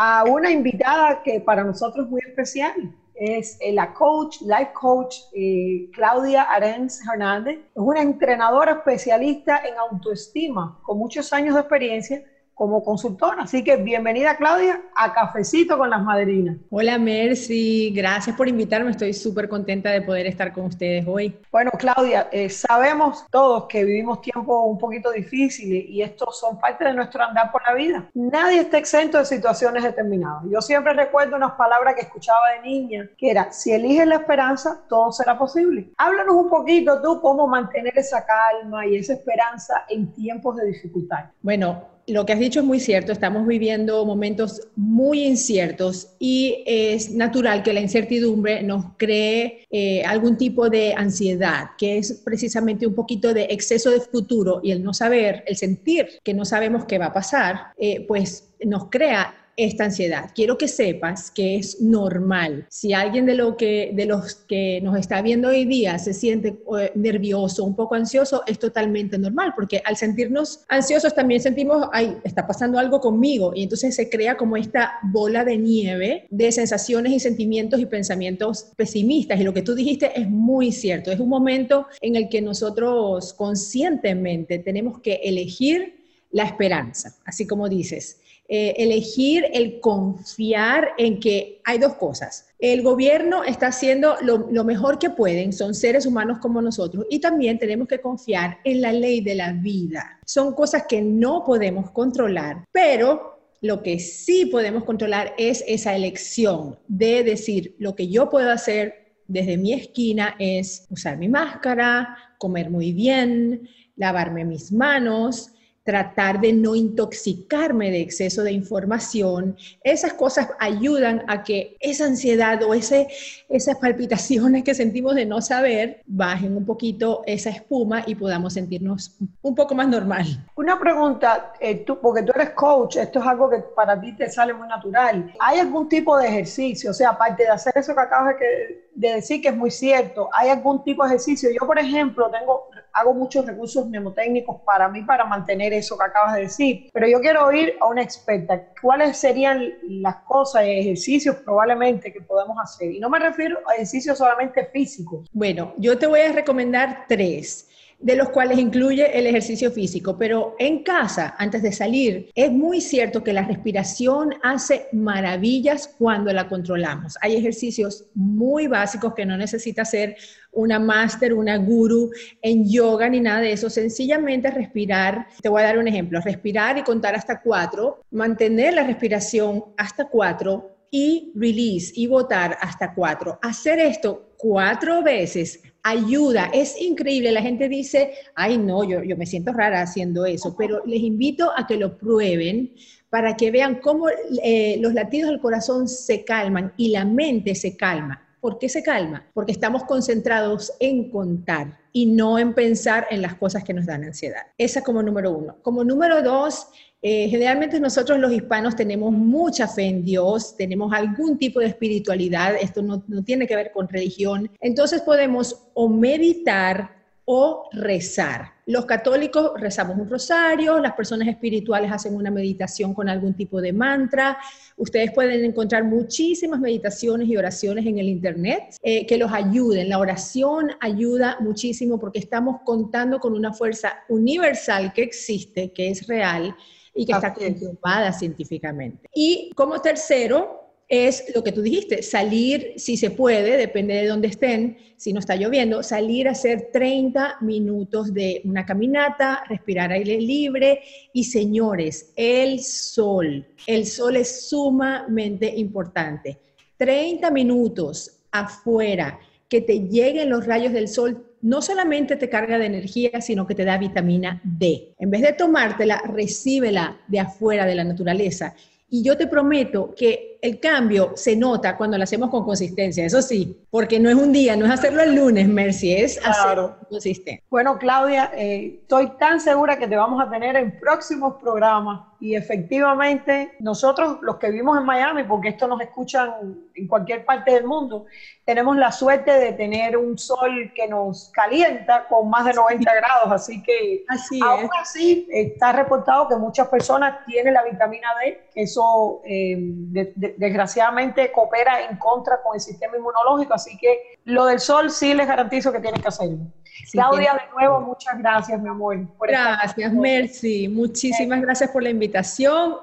a 0.04 0.24
una 0.24 0.50
invitada 0.50 1.22
que 1.22 1.40
para 1.40 1.64
nosotros 1.64 2.06
es 2.06 2.12
muy 2.12 2.22
especial. 2.28 2.74
Es 3.14 3.60
eh, 3.62 3.72
la 3.72 3.94
coach, 3.94 4.42
life 4.42 4.72
coach 4.74 5.16
eh, 5.32 5.92
Claudia 5.94 6.42
Arens 6.42 7.08
Hernández. 7.08 7.60
Es 7.60 7.70
una 7.76 8.02
entrenadora 8.02 8.72
especialista 8.72 9.62
en 9.64 9.78
autoestima 9.78 10.80
con 10.82 10.98
muchos 10.98 11.32
años 11.34 11.54
de 11.54 11.62
experiencia 11.62 12.24
como 12.62 12.84
consultora. 12.84 13.42
Así 13.42 13.64
que 13.64 13.76
bienvenida 13.78 14.38
Claudia 14.38 14.84
a 14.96 15.12
Cafecito 15.12 15.80
con 15.80 15.90
las 15.90 16.04
Madrinas. 16.04 16.58
Hola 16.70 17.00
Mercy, 17.00 17.92
gracias 17.92 18.36
por 18.36 18.48
invitarme, 18.48 18.92
estoy 18.92 19.14
súper 19.14 19.50
contenta 19.50 19.90
de 19.90 20.04
poder 20.04 20.28
estar 20.28 20.54
con 20.54 20.66
ustedes 20.66 21.04
hoy. 21.08 21.36
Bueno, 21.52 21.72
Claudia, 21.72 22.30
eh, 22.32 22.52
sabemos 22.52 23.26
todos 23.32 23.66
que 23.66 23.84
vivimos 23.84 24.22
tiempos 24.22 24.62
un 24.64 24.78
poquito 24.78 25.10
difíciles 25.10 25.86
y 25.90 26.04
estos 26.04 26.40
son 26.40 26.60
parte 26.60 26.86
de 26.86 26.94
nuestro 26.94 27.24
andar 27.24 27.52
por 27.52 27.64
la 27.68 27.74
vida. 27.74 28.08
Nadie 28.14 28.60
está 28.60 28.78
exento 28.78 29.18
de 29.18 29.26
situaciones 29.26 29.82
determinadas. 29.82 30.44
Yo 30.48 30.62
siempre 30.62 30.94
recuerdo 30.94 31.38
unas 31.38 31.54
palabras 31.54 31.96
que 31.96 32.02
escuchaba 32.02 32.52
de 32.52 32.70
niña, 32.70 33.10
que 33.18 33.32
era, 33.32 33.52
si 33.52 33.72
eliges 33.72 34.06
la 34.06 34.18
esperanza, 34.18 34.84
todo 34.88 35.12
será 35.12 35.36
posible. 35.36 35.90
Háblanos 35.98 36.36
un 36.36 36.48
poquito 36.48 37.02
tú 37.02 37.20
cómo 37.22 37.48
mantener 37.48 37.98
esa 37.98 38.24
calma 38.24 38.86
y 38.86 38.98
esa 38.98 39.14
esperanza 39.14 39.84
en 39.90 40.14
tiempos 40.14 40.58
de 40.58 40.68
dificultad. 40.68 41.26
Bueno, 41.42 41.91
lo 42.08 42.26
que 42.26 42.34
has 42.34 42.40
dicho 42.40 42.60
es 42.60 42.66
muy 42.66 42.80
cierto, 42.80 43.12
estamos 43.12 43.46
viviendo 43.48 44.06
momentos 44.06 44.68
muy 44.76 45.24
inciertos 45.24 46.10
y 46.20 46.64
es 46.66 47.12
natural 47.12 47.64
que 47.64 47.74
la 47.74 47.80
incertidumbre 47.80 48.64
nos 48.64 48.86
cree 48.98 49.66
eh, 49.70 50.04
algún 50.04 50.38
tipo 50.38 50.70
de 50.70 50.94
ansiedad, 50.96 51.70
que 51.78 51.98
es 51.98 52.22
precisamente 52.24 52.88
un 52.88 52.96
poquito 52.96 53.34
de 53.34 53.44
exceso 53.50 53.90
de 53.90 54.02
futuro 54.02 54.60
y 54.64 54.72
el 54.72 54.84
no 54.84 54.94
saber, 54.94 55.44
el 55.48 55.56
sentir 55.56 56.08
que 56.24 56.34
no 56.34 56.46
sabemos 56.46 56.86
qué 56.86 56.98
va 56.98 57.08
a 57.08 57.14
pasar, 57.14 57.68
eh, 57.78 58.06
pues 58.08 58.50
nos 58.64 58.90
crea 58.90 59.41
esta 59.58 59.86
ansiedad. 59.86 60.32
Quiero 60.34 60.58
que 60.58 60.68
sepas 60.68 61.32
que 61.32 61.56
es 61.56 61.82
normal. 61.82 62.66
Si 62.70 62.94
alguien 62.94 63.26
de, 63.26 63.36
lo 63.36 63.58
que, 63.58 63.92
de 63.94 64.06
los 64.06 64.36
que 64.36 64.80
nos 64.82 64.98
está 64.98 65.22
viendo 65.22 65.50
hoy 65.50 65.66
día 65.66 66.00
se 66.00 66.14
siente 66.14 66.60
eh, 66.80 66.92
nervioso, 66.96 67.64
un 67.64 67.76
poco 67.76 67.96
ansioso, 67.96 68.44
es 68.48 68.60
totalmente 68.60 69.18
normal, 69.18 69.54
porque 69.56 69.82
al 69.86 69.98
sentirnos 69.98 70.64
ansiosos 70.68 71.14
también 71.14 71.42
sentimos, 71.42 71.88
ay, 71.92 72.18
está 72.24 72.48
pasando 72.48 72.80
algo 72.80 73.00
conmigo, 73.00 73.52
y 73.56 73.64
entonces 73.64 73.96
se 73.96 74.10
crea 74.10 74.38
como 74.38 74.58
esta 74.58 74.94
bola 75.12 75.44
de 75.44 75.58
nieve 75.58 76.26
de 76.30 76.52
sensaciones 76.52 77.12
y 77.14 77.20
sentimientos 77.20 77.80
y 77.80 77.86
pensamientos 77.86 78.72
pesimistas. 78.76 79.40
Y 79.40 79.44
lo 79.44 79.54
que 79.54 79.62
tú 79.62 79.76
dijiste 79.76 80.12
es 80.20 80.30
muy 80.30 80.72
cierto. 80.72 81.12
Es 81.12 81.20
un 81.20 81.30
momento 81.30 81.88
en 82.02 82.16
el 82.16 82.30
que 82.30 82.42
nosotros 82.42 83.34
conscientemente 83.34 84.60
tenemos 84.60 85.00
que 85.00 85.22
elegir 85.24 86.01
la 86.32 86.44
esperanza, 86.44 87.16
así 87.26 87.46
como 87.46 87.70
dices 87.70 88.22
eh, 88.54 88.76
elegir 88.84 89.46
el 89.54 89.80
confiar 89.80 90.90
en 90.98 91.22
que 91.22 91.62
hay 91.64 91.78
dos 91.78 91.94
cosas. 91.94 92.50
El 92.60 92.82
gobierno 92.82 93.46
está 93.46 93.68
haciendo 93.68 94.18
lo, 94.24 94.50
lo, 94.52 94.66
mejor 94.66 95.00
que 95.00 95.10
pueden, 95.10 95.54
son 95.54 95.74
seres 95.74 96.06
humanos 96.06 96.40
como 96.40 96.62
nosotros, 96.62 97.06
y 97.10 97.20
también 97.20 97.58
tenemos 97.58 97.88
que 97.88 98.02
confiar 98.02 98.58
en 98.66 98.82
la 98.82 98.92
ley 98.92 99.22
de 99.22 99.36
la 99.36 99.54
vida. 99.54 100.20
Son 100.26 100.54
cosas 100.54 100.84
que 100.90 101.02
no 101.02 101.46
podemos 101.46 101.92
controlar, 101.92 102.66
pero 102.74 103.40
lo 103.62 103.82
que 103.82 104.00
sí 104.00 104.48
podemos 104.48 104.84
controlar 104.84 105.34
es 105.38 105.64
esa 105.66 105.96
elección 105.96 106.78
de 106.90 107.24
decir, 107.24 107.78
lo 107.80 107.96
que 107.96 108.10
yo 108.10 108.30
puedo 108.30 108.52
hacer 108.52 109.14
desde 109.28 109.56
mi 109.56 109.72
esquina 109.72 110.36
es 110.40 110.88
usar 110.90 111.18
mi 111.18 111.30
máscara, 111.30 112.18
comer 112.38 112.70
muy 112.70 112.92
bien, 112.92 113.70
lavarme 113.96 114.44
mis 114.44 114.74
manos, 114.74 115.54
tratar 115.84 116.40
de 116.40 116.54
no 116.54 116.76
intoxicarme 116.76 117.90
de 117.90 118.02
exceso 118.02 118.44
de 118.44 118.52
información. 118.52 119.56
Esas 119.84 120.14
cosas 120.14 120.50
ayudan 120.60 121.24
a 121.28 121.44
que 121.44 121.76
esa 121.80 122.06
ansiedad 122.06 122.62
o 122.64 122.74
ese, 122.74 123.08
esas 123.50 123.78
palpitaciones 123.78 124.64
que 124.64 124.76
sentimos 124.76 125.16
de 125.16 125.26
no 125.26 125.42
saber 125.42 126.04
bajen 126.06 126.56
un 126.56 126.66
poquito 126.66 127.24
esa 127.26 127.50
espuma 127.50 128.04
y 128.06 128.16
podamos 128.16 128.54
sentirnos 128.54 129.18
un 129.42 129.56
poco 129.56 129.74
más 129.74 129.88
normal. 129.88 130.26
Una 130.56 130.80
pregunta, 130.80 131.54
eh, 131.60 131.76
tú, 131.78 132.00
porque 132.00 132.24
tú 132.24 132.32
eres 132.36 132.52
coach, 132.52 132.98
esto 132.98 133.20
es 133.20 133.26
algo 133.26 133.50
que 133.50 133.58
para 133.76 134.00
ti 134.00 134.16
te 134.16 134.30
sale 134.30 134.54
muy 134.54 134.68
natural. 134.68 135.34
¿Hay 135.40 135.60
algún 135.60 135.90
tipo 135.90 136.18
de 136.18 136.28
ejercicio? 136.28 136.92
O 136.92 136.94
sea, 136.94 137.10
aparte 137.10 137.44
de 137.44 137.50
hacer 137.50 137.74
eso 137.76 137.96
que 137.96 138.02
acabas 138.02 138.36
de, 138.40 138.90
de 138.94 139.16
decir 139.16 139.42
que 139.42 139.50
es 139.50 139.56
muy 139.56 139.72
cierto, 139.72 140.30
¿hay 140.34 140.50
algún 140.50 140.84
tipo 140.84 141.04
de 141.04 141.10
ejercicio? 141.10 141.50
Yo, 141.50 141.66
por 141.66 141.80
ejemplo, 141.80 142.30
tengo 142.30 142.70
hago 142.94 143.14
muchos 143.14 143.46
recursos 143.46 143.88
mnemotécnicos 143.88 144.62
para 144.66 144.90
mí 144.90 145.04
para 145.04 145.26
mantener 145.26 145.74
eso 145.74 145.98
que 145.98 146.04
acabas 146.04 146.36
de 146.36 146.42
decir, 146.42 146.90
pero 146.94 147.08
yo 147.08 147.20
quiero 147.22 147.46
oír 147.46 147.76
a 147.80 147.88
una 147.88 148.02
experta. 148.02 148.68
¿Cuáles 148.82 149.18
serían 149.18 149.74
las 149.88 150.18
cosas, 150.28 150.64
ejercicios 150.66 151.38
probablemente 151.38 152.12
que 152.12 152.22
podemos 152.22 152.58
hacer? 152.62 152.92
Y 152.92 153.00
no 153.00 153.10
me 153.10 153.20
refiero 153.20 153.60
a 153.68 153.76
ejercicios 153.76 154.18
solamente 154.18 154.66
físicos. 154.66 155.28
Bueno, 155.32 155.74
yo 155.78 155.98
te 155.98 156.08
voy 156.08 156.22
a 156.22 156.32
recomendar 156.32 157.06
tres 157.08 157.71
de 158.02 158.16
los 158.16 158.30
cuales 158.30 158.58
incluye 158.58 159.18
el 159.18 159.28
ejercicio 159.28 159.72
físico, 159.72 160.18
pero 160.18 160.56
en 160.60 160.84
casa, 160.84 161.36
antes 161.38 161.62
de 161.62 161.72
salir, 161.72 162.30
es 162.36 162.52
muy 162.52 162.82
cierto 162.82 163.24
que 163.24 163.34
la 163.34 163.44
respiración 163.44 164.34
hace 164.44 164.88
maravillas 164.92 165.88
cuando 165.98 166.34
la 166.34 166.48
controlamos. 166.48 167.18
Hay 167.22 167.36
ejercicios 167.36 168.06
muy 168.14 168.68
básicos 168.68 169.14
que 169.14 169.26
no 169.26 169.38
necesita 169.38 169.86
ser 169.86 170.16
una 170.52 170.80
máster, 170.80 171.34
una 171.34 171.58
guru 171.58 172.12
en 172.42 172.70
yoga 172.70 173.08
ni 173.08 173.20
nada 173.20 173.42
de 173.42 173.54
eso, 173.54 173.70
sencillamente 173.70 174.52
respirar. 174.52 175.28
Te 175.42 175.50
voy 175.50 175.62
a 175.62 175.66
dar 175.66 175.78
un 175.78 175.88
ejemplo, 175.88 176.20
respirar 176.22 176.78
y 176.78 176.84
contar 176.84 177.16
hasta 177.16 177.42
cuatro, 177.42 178.02
mantener 178.12 178.74
la 178.74 178.84
respiración 178.84 179.64
hasta 179.78 180.08
cuatro 180.08 180.78
y 180.90 181.32
release 181.36 181.94
y 181.96 182.08
votar 182.08 182.58
hasta 182.60 182.94
cuatro. 182.94 183.40
Hacer 183.42 183.80
esto 183.80 184.34
cuatro 184.38 185.02
veces 185.02 185.62
ayuda, 185.84 186.50
es 186.54 186.80
increíble. 186.80 187.32
La 187.32 187.42
gente 187.42 187.70
dice, 187.70 188.14
ay 188.36 188.58
no, 188.58 188.84
yo, 188.84 189.04
yo 189.04 189.18
me 189.18 189.26
siento 189.26 189.52
rara 189.54 189.82
haciendo 189.82 190.26
eso, 190.26 190.56
pero 190.58 190.82
les 190.86 191.02
invito 191.02 191.52
a 191.56 191.68
que 191.68 191.78
lo 191.78 191.98
prueben 191.98 192.74
para 193.10 193.36
que 193.36 193.52
vean 193.52 193.76
cómo 193.82 194.08
eh, 194.44 194.78
los 194.80 194.94
latidos 194.94 195.30
del 195.32 195.42
corazón 195.42 195.88
se 195.88 196.24
calman 196.24 196.74
y 196.78 196.90
la 196.90 197.06
mente 197.06 197.56
se 197.56 197.76
calma. 197.76 198.28
¿Por 198.40 198.58
qué 198.58 198.70
se 198.70 198.82
calma? 198.82 199.30
Porque 199.34 199.52
estamos 199.52 199.84
concentrados 199.84 200.74
en 200.80 201.12
contar 201.12 201.80
y 201.94 202.08
no 202.08 202.40
en 202.40 202.54
pensar 202.54 203.06
en 203.12 203.22
las 203.22 203.36
cosas 203.36 203.64
que 203.64 203.74
nos 203.74 203.86
dan 203.86 204.04
ansiedad. 204.04 204.42
Esa 204.58 204.82
como 204.82 205.04
número 205.04 205.32
uno. 205.32 205.58
Como 205.62 205.84
número 205.84 206.24
dos, 206.24 206.68
eh, 207.02 207.30
generalmente 207.30 207.80
nosotros 207.80 208.20
los 208.20 208.32
hispanos 208.32 208.76
tenemos 208.76 209.12
mucha 209.12 209.68
fe 209.68 209.86
en 209.86 210.06
Dios, 210.06 210.56
tenemos 210.56 210.94
algún 210.94 211.38
tipo 211.38 211.60
de 211.60 211.68
espiritualidad, 211.68 212.56
esto 212.60 212.82
no, 212.82 213.04
no 213.08 213.24
tiene 213.24 213.48
que 213.48 213.56
ver 213.56 213.72
con 213.72 213.88
religión, 213.88 214.50
entonces 214.60 215.02
podemos 215.02 215.70
o 215.74 215.90
meditar 215.90 217.02
o 217.26 217.70
rezar. 217.72 218.52
Los 218.66 218.86
católicos 218.86 219.52
rezamos 219.56 219.98
un 219.98 220.10
rosario, 220.10 220.80
las 220.80 220.94
personas 220.94 221.28
espirituales 221.28 221.92
hacen 221.92 222.16
una 222.16 222.30
meditación 222.30 222.94
con 222.94 223.10
algún 223.10 223.34
tipo 223.34 223.62
de 223.62 223.74
mantra. 223.74 224.38
Ustedes 224.78 225.12
pueden 225.12 225.44
encontrar 225.46 225.84
muchísimas 225.84 226.60
meditaciones 226.60 227.28
y 227.28 227.38
oraciones 227.38 227.86
en 227.86 228.00
el 228.00 228.08
Internet 228.10 228.76
eh, 228.84 229.06
que 229.06 229.18
los 229.18 229.32
ayuden. 229.32 229.90
La 229.90 230.00
oración 230.00 230.72
ayuda 230.80 231.38
muchísimo 231.40 232.00
porque 232.00 232.20
estamos 232.20 232.62
contando 232.64 233.20
con 233.20 233.34
una 233.34 233.54
fuerza 233.54 234.04
universal 234.10 234.92
que 234.94 235.04
existe, 235.04 235.72
que 235.72 235.90
es 235.90 236.08
real 236.08 236.56
y 236.94 237.06
que 237.06 237.14
está 237.14 237.34
comprobada 237.34 238.12
científicamente. 238.14 239.10
Y 239.14 239.52
como 239.56 239.82
tercero, 239.82 240.62
es 240.92 241.34
lo 241.34 241.42
que 241.42 241.54
tú 241.54 241.62
dijiste, 241.62 242.04
salir, 242.04 242.74
si 242.76 242.98
se 242.98 243.12
puede, 243.12 243.56
depende 243.56 243.94
de 243.94 244.08
dónde 244.08 244.28
estén, 244.28 244.78
si 244.98 245.14
no 245.14 245.20
está 245.20 245.38
lloviendo, 245.38 245.84
salir 245.84 246.28
a 246.28 246.32
hacer 246.32 246.70
30 246.74 247.38
minutos 247.40 248.14
de 248.14 248.42
una 248.44 248.66
caminata, 248.66 249.42
respirar 249.48 249.94
aire 249.94 250.20
libre 250.20 250.82
y 251.14 251.24
señores, 251.24 252.12
el 252.18 252.60
sol, 252.60 253.48
el 253.68 253.86
sol 253.86 254.18
es 254.18 254.50
sumamente 254.50 255.48
importante. 255.56 256.40
30 256.76 257.32
minutos 257.32 258.24
afuera, 258.30 259.18
que 259.52 259.60
te 259.60 259.82
lleguen 259.82 260.30
los 260.30 260.46
rayos 260.46 260.72
del 260.72 260.88
sol 260.88 261.26
no 261.42 261.62
solamente 261.62 262.16
te 262.16 262.30
carga 262.30 262.58
de 262.58 262.68
energía, 262.68 263.20
sino 263.20 263.46
que 263.46 263.54
te 263.54 263.66
da 263.66 263.78
vitamina 263.78 264.40
D. 264.46 264.94
En 264.98 265.10
vez 265.10 265.22
de 265.24 265.34
tomártela, 265.34 266.02
recíbela 266.06 267.02
de 267.10 267.20
afuera 267.20 267.66
de 267.66 267.76
la 267.76 267.84
naturaleza. 267.84 268.56
Y 268.90 269.04
yo 269.04 269.18
te 269.18 269.28
prometo 269.28 269.94
que 269.94 270.31
el 270.42 270.60
cambio 270.60 271.12
se 271.16 271.36
nota 271.36 271.78
cuando 271.78 271.98
lo 271.98 272.04
hacemos 272.04 272.30
con 272.32 272.44
consistencia, 272.44 273.06
eso 273.06 273.22
sí, 273.22 273.64
porque 273.70 274.00
no 274.00 274.10
es 274.10 274.16
un 274.16 274.34
día, 274.34 274.56
no 274.56 274.66
es 274.66 274.72
hacerlo 274.72 275.04
el 275.04 275.16
lunes, 275.16 275.48
Mercy, 275.48 275.94
es 275.94 276.20
hacerlo 276.26 276.78
consistente. 276.90 277.44
Bueno, 277.50 277.78
Claudia, 277.78 278.32
eh, 278.36 278.80
estoy 278.82 279.12
tan 279.20 279.40
segura 279.40 279.78
que 279.78 279.88
te 279.88 279.96
vamos 279.96 280.22
a 280.22 280.30
tener 280.30 280.56
en 280.56 280.80
próximos 280.80 281.36
programas 281.40 282.02
y 282.20 282.36
efectivamente 282.36 283.54
nosotros 283.60 284.18
los 284.22 284.38
que 284.38 284.52
vivimos 284.52 284.78
en 284.78 284.86
Miami, 284.86 285.24
porque 285.24 285.50
esto 285.50 285.68
nos 285.68 285.82
escuchan 285.82 286.56
en 286.76 286.88
cualquier 286.88 287.26
parte 287.26 287.52
del 287.52 287.66
mundo, 287.66 288.06
tenemos 288.46 288.78
la 288.78 288.92
suerte 288.92 289.32
de 289.32 289.54
tener 289.54 289.98
un 289.98 290.18
sol 290.18 290.72
que 290.76 290.88
nos 290.88 291.32
calienta 291.34 292.08
con 292.08 292.30
más 292.30 292.46
de 292.46 292.54
90 292.54 292.94
grados, 292.94 293.32
así 293.32 293.62
que 293.64 294.06
así 294.08 294.40
aún 294.44 294.70
así 294.80 295.28
está 295.32 295.72
reportado 295.72 296.28
que 296.28 296.36
muchas 296.36 296.68
personas 296.68 297.26
tienen 297.26 297.54
la 297.54 297.64
vitamina 297.64 298.10
D, 298.24 298.50
que 298.54 298.64
eso 298.64 299.22
eh, 299.26 299.56
de, 299.58 300.14
de, 300.16 300.31
desgraciadamente 300.38 301.32
coopera 301.32 301.82
en 301.90 301.98
contra 301.98 302.42
con 302.42 302.56
el 302.56 302.62
sistema 302.62 302.98
inmunológico, 302.98 303.54
así 303.54 303.78
que 303.78 304.20
lo 304.26 304.46
del 304.46 304.60
sol 304.60 304.90
sí 304.92 305.14
les 305.14 305.28
garantizo 305.28 305.72
que 305.72 305.80
tienen 305.80 306.02
que 306.02 306.08
hacerlo. 306.08 306.38
Sí, 306.64 306.92
Claudia, 306.94 307.34
de 307.34 307.54
nuevo, 307.54 307.82
muchas 307.82 308.18
gracias, 308.18 308.60
mi 308.62 308.70
amor. 308.70 308.98
gracias, 309.20 309.94
Mercy. 309.94 310.68
Muchísimas 310.68 311.42
gracias 311.42 311.70
por 311.70 311.84
la 311.84 311.90
invitación. 311.90 312.78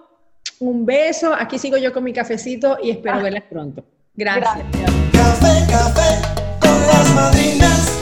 Un 0.61 0.84
beso. 0.84 1.34
Aquí 1.34 1.58
sigo 1.58 1.76
yo 1.76 1.92
con 1.92 2.04
mi 2.04 2.12
cafecito 2.12 2.78
y 2.82 2.90
espero 2.90 3.16
ah. 3.18 3.22
verlas 3.22 3.44
pronto. 3.44 3.84
Gracias. 4.14 4.56
gracias. 4.72 4.90
Café, 5.12 5.72
café 5.72 6.38
con 6.61 6.87
las 6.87 7.14
madrinas. 7.14 7.98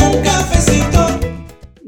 Un 0.00 0.22
cafecito. 0.22 1.01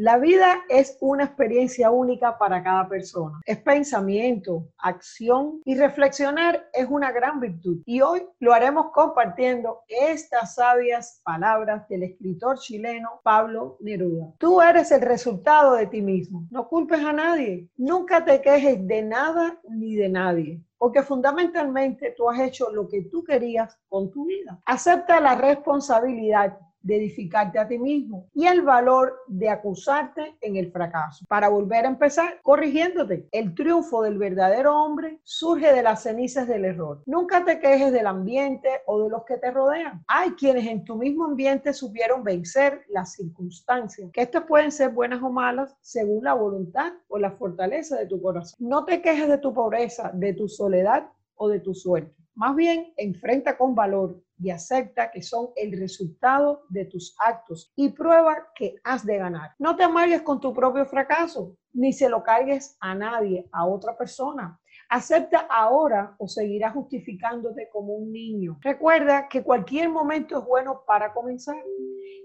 La 0.04 0.18
vida 0.18 0.64
es 0.68 0.98
una 1.00 1.24
experiencia 1.24 1.90
única 1.90 2.36
para 2.36 2.62
cada 2.62 2.86
persona. 2.86 3.40
Es 3.46 3.56
pensamiento, 3.62 4.68
acción 4.76 5.62
y 5.64 5.78
reflexionar 5.78 6.68
es 6.74 6.86
una 6.90 7.10
gran 7.10 7.40
virtud. 7.40 7.80
Y 7.86 8.02
hoy 8.02 8.22
lo 8.38 8.52
haremos 8.52 8.90
compartiendo 8.92 9.80
estas 9.88 10.56
sabias 10.56 11.22
palabras 11.24 11.88
del 11.88 12.02
escritor 12.02 12.58
chileno 12.58 13.22
Pablo 13.22 13.78
Neruda. 13.80 14.34
Tú 14.36 14.60
eres 14.60 14.92
el 14.92 15.00
resultado 15.00 15.72
de 15.72 15.86
ti 15.86 16.02
mismo. 16.02 16.46
No 16.50 16.68
culpes 16.68 17.02
a 17.02 17.14
nadie. 17.14 17.70
Nunca 17.78 18.22
te 18.26 18.42
quejes 18.42 18.86
de 18.86 19.02
nada 19.04 19.58
ni 19.70 19.94
de 19.96 20.10
nadie 20.10 20.60
porque 20.76 21.02
fundamentalmente 21.02 22.12
tú 22.14 22.28
has 22.28 22.38
hecho 22.40 22.70
lo 22.70 22.86
que 22.86 23.04
tú 23.04 23.24
querías 23.24 23.74
con 23.88 24.10
tu 24.10 24.26
vida. 24.26 24.60
Acepta 24.66 25.18
la 25.18 25.34
responsabilidad 25.34 26.58
de 26.84 26.96
edificarte 26.96 27.58
a 27.58 27.66
ti 27.66 27.78
mismo 27.78 28.28
y 28.34 28.46
el 28.46 28.62
valor 28.62 29.22
de 29.26 29.48
acusarte 29.48 30.36
en 30.40 30.56
el 30.56 30.70
fracaso 30.70 31.24
para 31.28 31.48
volver 31.48 31.86
a 31.86 31.88
empezar 31.88 32.40
corrigiéndote. 32.42 33.26
El 33.32 33.54
triunfo 33.54 34.02
del 34.02 34.18
verdadero 34.18 34.76
hombre 34.76 35.18
surge 35.24 35.72
de 35.72 35.82
las 35.82 36.02
cenizas 36.02 36.46
del 36.46 36.66
error. 36.66 37.02
Nunca 37.06 37.44
te 37.44 37.58
quejes 37.58 37.90
del 37.90 38.06
ambiente 38.06 38.68
o 38.86 39.02
de 39.02 39.10
los 39.10 39.24
que 39.24 39.38
te 39.38 39.50
rodean. 39.50 40.04
Hay 40.06 40.32
quienes 40.32 40.66
en 40.66 40.84
tu 40.84 40.96
mismo 40.96 41.24
ambiente 41.24 41.72
supieron 41.72 42.22
vencer 42.22 42.82
las 42.88 43.12
circunstancias, 43.14 44.10
que 44.12 44.22
estas 44.22 44.44
pueden 44.44 44.70
ser 44.70 44.90
buenas 44.90 45.22
o 45.22 45.30
malas 45.30 45.74
según 45.80 46.24
la 46.24 46.34
voluntad 46.34 46.92
o 47.08 47.18
la 47.18 47.32
fortaleza 47.32 47.96
de 47.96 48.06
tu 48.06 48.20
corazón. 48.20 48.56
No 48.60 48.84
te 48.84 49.00
quejes 49.00 49.28
de 49.28 49.38
tu 49.38 49.54
pobreza, 49.54 50.10
de 50.12 50.34
tu 50.34 50.48
soledad 50.48 51.08
o 51.36 51.48
de 51.48 51.60
tu 51.60 51.74
suerte. 51.74 52.14
Más 52.34 52.56
bien, 52.56 52.92
enfrenta 52.96 53.56
con 53.56 53.74
valor 53.74 54.20
y 54.44 54.50
acepta 54.50 55.10
que 55.10 55.22
son 55.22 55.48
el 55.56 55.72
resultado 55.80 56.64
de 56.68 56.84
tus 56.84 57.16
actos 57.18 57.72
y 57.76 57.88
prueba 57.88 58.48
que 58.54 58.76
has 58.84 59.06
de 59.06 59.16
ganar. 59.16 59.54
No 59.58 59.74
te 59.74 59.84
amargues 59.84 60.20
con 60.20 60.38
tu 60.38 60.52
propio 60.52 60.84
fracaso, 60.84 61.56
ni 61.72 61.94
se 61.94 62.10
lo 62.10 62.22
cargues 62.22 62.76
a 62.78 62.94
nadie, 62.94 63.48
a 63.52 63.64
otra 63.64 63.96
persona. 63.96 64.60
Acepta 64.90 65.46
ahora 65.48 66.14
o 66.18 66.28
seguirás 66.28 66.74
justificándote 66.74 67.70
como 67.72 67.94
un 67.94 68.12
niño. 68.12 68.58
Recuerda 68.60 69.28
que 69.30 69.42
cualquier 69.42 69.88
momento 69.88 70.38
es 70.38 70.44
bueno 70.44 70.82
para 70.86 71.14
comenzar 71.14 71.56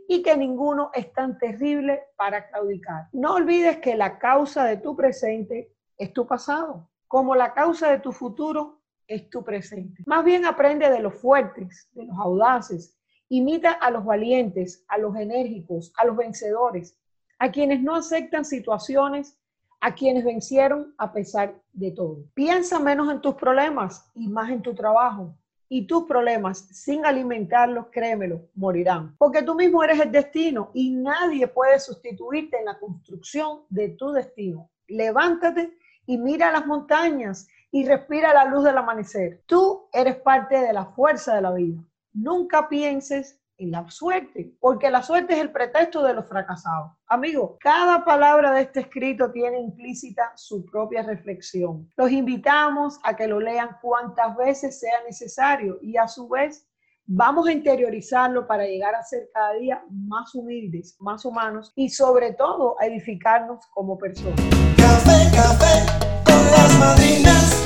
y 0.10 0.22
que 0.22 0.36
ninguno 0.36 0.92
es 0.94 1.14
tan 1.14 1.38
terrible 1.38 2.04
para 2.18 2.50
claudicar. 2.50 3.08
No 3.14 3.36
olvides 3.36 3.78
que 3.78 3.96
la 3.96 4.20
causa 4.20 4.66
de 4.66 4.76
tu 4.76 4.94
presente 4.94 5.74
es 5.98 6.12
tu 6.12 6.28
pasado, 6.28 6.90
como 7.08 7.34
la 7.34 7.54
causa 7.54 7.90
de 7.90 8.00
tu 8.00 8.12
futuro 8.12 8.79
es 9.10 9.30
tu 9.30 9.44
presente. 9.44 10.04
Más 10.06 10.24
bien 10.24 10.46
aprende 10.46 10.90
de 10.90 11.00
los 11.00 11.16
fuertes, 11.16 11.90
de 11.94 12.06
los 12.06 12.18
audaces. 12.18 12.96
Imita 13.28 13.72
a 13.72 13.92
los 13.92 14.06
valientes, 14.06 14.86
a 14.88 14.98
los 14.98 15.16
enérgicos, 15.16 15.92
a 15.98 16.06
los 16.06 16.16
vencedores, 16.16 16.96
a 17.40 17.52
quienes 17.52 17.82
no 17.82 17.96
aceptan 17.96 18.46
situaciones, 18.46 19.38
a 19.82 19.94
quienes 19.94 20.24
vencieron 20.24 20.94
a 20.98 21.12
pesar 21.12 21.56
de 21.74 21.92
todo. 21.92 22.24
Piensa 22.34 22.80
menos 22.80 23.12
en 23.12 23.20
tus 23.20 23.36
problemas 23.36 24.10
y 24.14 24.28
más 24.28 24.50
en 24.52 24.62
tu 24.62 24.74
trabajo. 24.74 25.36
Y 25.72 25.86
tus 25.86 26.06
problemas, 26.06 26.68
sin 26.72 27.06
alimentarlos, 27.06 27.88
créemelo, 27.92 28.50
morirán. 28.56 29.16
Porque 29.18 29.44
tú 29.44 29.54
mismo 29.54 29.84
eres 29.84 30.00
el 30.00 30.12
destino 30.12 30.72
y 30.74 30.92
nadie 30.92 31.48
puede 31.48 31.80
sustituirte 31.80 32.58
en 32.58 32.66
la 32.66 32.80
construcción 32.80 33.62
de 33.70 33.90
tu 33.90 34.12
destino. 34.12 34.70
Levántate 34.88 35.78
y 36.08 36.18
mira 36.18 36.52
las 36.52 36.66
montañas 36.66 37.48
y 37.72 37.86
respira 37.86 38.34
la 38.34 38.46
luz 38.46 38.64
del 38.64 38.78
amanecer. 38.78 39.44
Tú 39.46 39.88
eres 39.94 40.18
parte 40.18 40.60
de 40.60 40.74
la 40.74 40.86
fuerza 40.86 41.36
de 41.36 41.42
la 41.42 41.52
vida. 41.54 41.84
Nunca 42.14 42.68
pienses 42.68 43.40
en 43.60 43.72
la 43.72 43.90
suerte, 43.90 44.56
porque 44.60 44.90
la 44.90 45.04
suerte 45.04 45.34
es 45.34 45.40
el 45.40 45.52
pretexto 45.52 46.02
de 46.02 46.14
los 46.14 46.28
fracasados. 46.28 46.94
Amigo, 47.08 47.58
cada 47.60 48.06
palabra 48.06 48.54
de 48.54 48.62
este 48.62 48.80
escrito 48.82 49.32
tiene 49.32 49.60
implícita 49.60 50.32
su 50.36 50.66
propia 50.66 51.04
reflexión. 51.04 51.90
Los 51.98 52.10
invitamos 52.10 53.00
a 53.04 53.16
que 53.16 53.28
lo 53.28 53.40
lean 53.40 53.78
cuantas 53.82 54.36
veces 54.38 54.80
sea 54.80 55.04
necesario 55.06 55.78
y 55.82 55.98
a 55.98 56.08
su 56.08 56.30
vez 56.30 56.70
vamos 57.06 57.48
a 57.48 57.52
interiorizarlo 57.52 58.48
para 58.48 58.66
llegar 58.66 58.96
a 58.96 59.04
ser 59.04 59.30
cada 59.34 59.54
día 59.54 59.84
más 59.90 60.34
humildes, 60.36 60.96
más 61.00 61.26
humanos 61.26 61.74
y 61.76 61.90
sobre 61.90 62.34
todo 62.34 62.76
a 62.80 62.86
edificarnos 62.86 63.66
como 63.74 63.98
personas. 63.98 64.40
Café, 64.78 65.36
café 65.36 66.10
con 66.24 66.52
las 66.52 66.80
madrinas. 66.80 67.59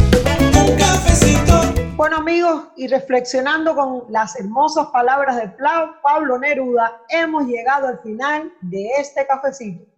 Bueno 1.95 2.17
amigos, 2.17 2.69
y 2.75 2.87
reflexionando 2.87 3.75
con 3.75 4.05
las 4.09 4.37
hermosas 4.39 4.87
palabras 4.87 5.37
de 5.37 5.53
Pablo 6.01 6.39
Neruda, 6.39 7.01
hemos 7.07 7.45
llegado 7.45 7.87
al 7.87 7.99
final 7.99 8.51
de 8.61 8.89
este 8.97 9.27
cafecito. 9.27 9.93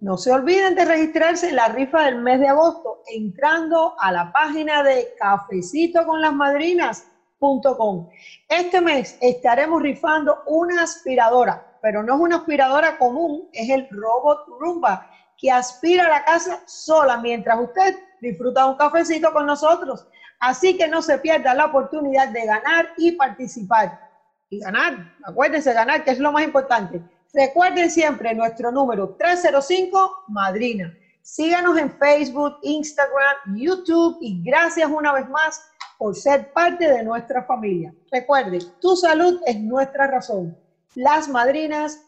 No 0.00 0.16
se 0.16 0.30
olviden 0.30 0.76
de 0.76 0.84
registrarse 0.84 1.48
en 1.48 1.56
la 1.56 1.66
rifa 1.68 2.04
del 2.04 2.22
mes 2.22 2.38
de 2.38 2.46
agosto 2.48 3.02
entrando 3.08 3.96
a 3.98 4.12
la 4.12 4.30
página 4.30 4.84
de 4.84 5.12
cafecitoconlasmadrinas.com. 5.18 8.08
Este 8.48 8.80
mes 8.80 9.18
estaremos 9.20 9.82
rifando 9.82 10.44
una 10.46 10.84
aspiradora, 10.84 11.76
pero 11.82 12.04
no 12.04 12.14
es 12.14 12.20
una 12.20 12.36
aspiradora 12.36 12.96
común, 12.98 13.48
es 13.52 13.68
el 13.70 13.88
Robot 13.90 14.46
Roomba 14.60 15.10
que 15.36 15.50
aspira 15.50 16.06
a 16.06 16.10
la 16.10 16.24
casa 16.24 16.62
sola 16.66 17.16
mientras 17.18 17.58
usted 17.60 17.96
disfruta 18.20 18.66
un 18.66 18.76
cafecito 18.76 19.32
con 19.32 19.46
nosotros. 19.46 20.06
Así 20.40 20.76
que 20.76 20.86
no 20.86 21.02
se 21.02 21.18
pierda 21.18 21.54
la 21.54 21.66
oportunidad 21.66 22.28
de 22.28 22.46
ganar 22.46 22.90
y 22.96 23.12
participar. 23.12 24.08
Y 24.50 24.60
ganar, 24.60 25.14
acuérdense, 25.24 25.72
ganar, 25.72 26.04
que 26.04 26.12
es 26.12 26.18
lo 26.18 26.32
más 26.32 26.44
importante. 26.44 27.02
Recuerden 27.34 27.90
siempre 27.90 28.34
nuestro 28.34 28.72
número 28.72 29.16
305 29.18 30.24
Madrina. 30.28 30.94
Síganos 31.22 31.76
en 31.76 31.92
Facebook, 31.98 32.56
Instagram, 32.62 33.56
YouTube 33.56 34.16
y 34.22 34.42
gracias 34.42 34.90
una 34.90 35.12
vez 35.12 35.28
más 35.28 35.60
por 35.98 36.16
ser 36.16 36.52
parte 36.52 36.88
de 36.88 37.02
nuestra 37.02 37.42
familia. 37.44 37.92
Recuerde, 38.10 38.60
tu 38.80 38.96
salud 38.96 39.40
es 39.44 39.60
nuestra 39.60 40.06
razón. 40.06 40.56
Las 40.94 41.28
madrinas 41.28 42.00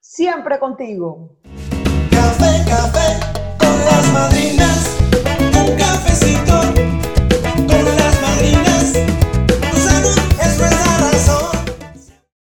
siempre 0.00 0.58
contigo. 0.58 1.36
Café, 2.10 2.64
café 2.68 3.20
con 3.58 3.84
las 3.84 4.12
madrinas. 4.12 4.98
Un 5.54 5.76
cafecito 5.76 6.81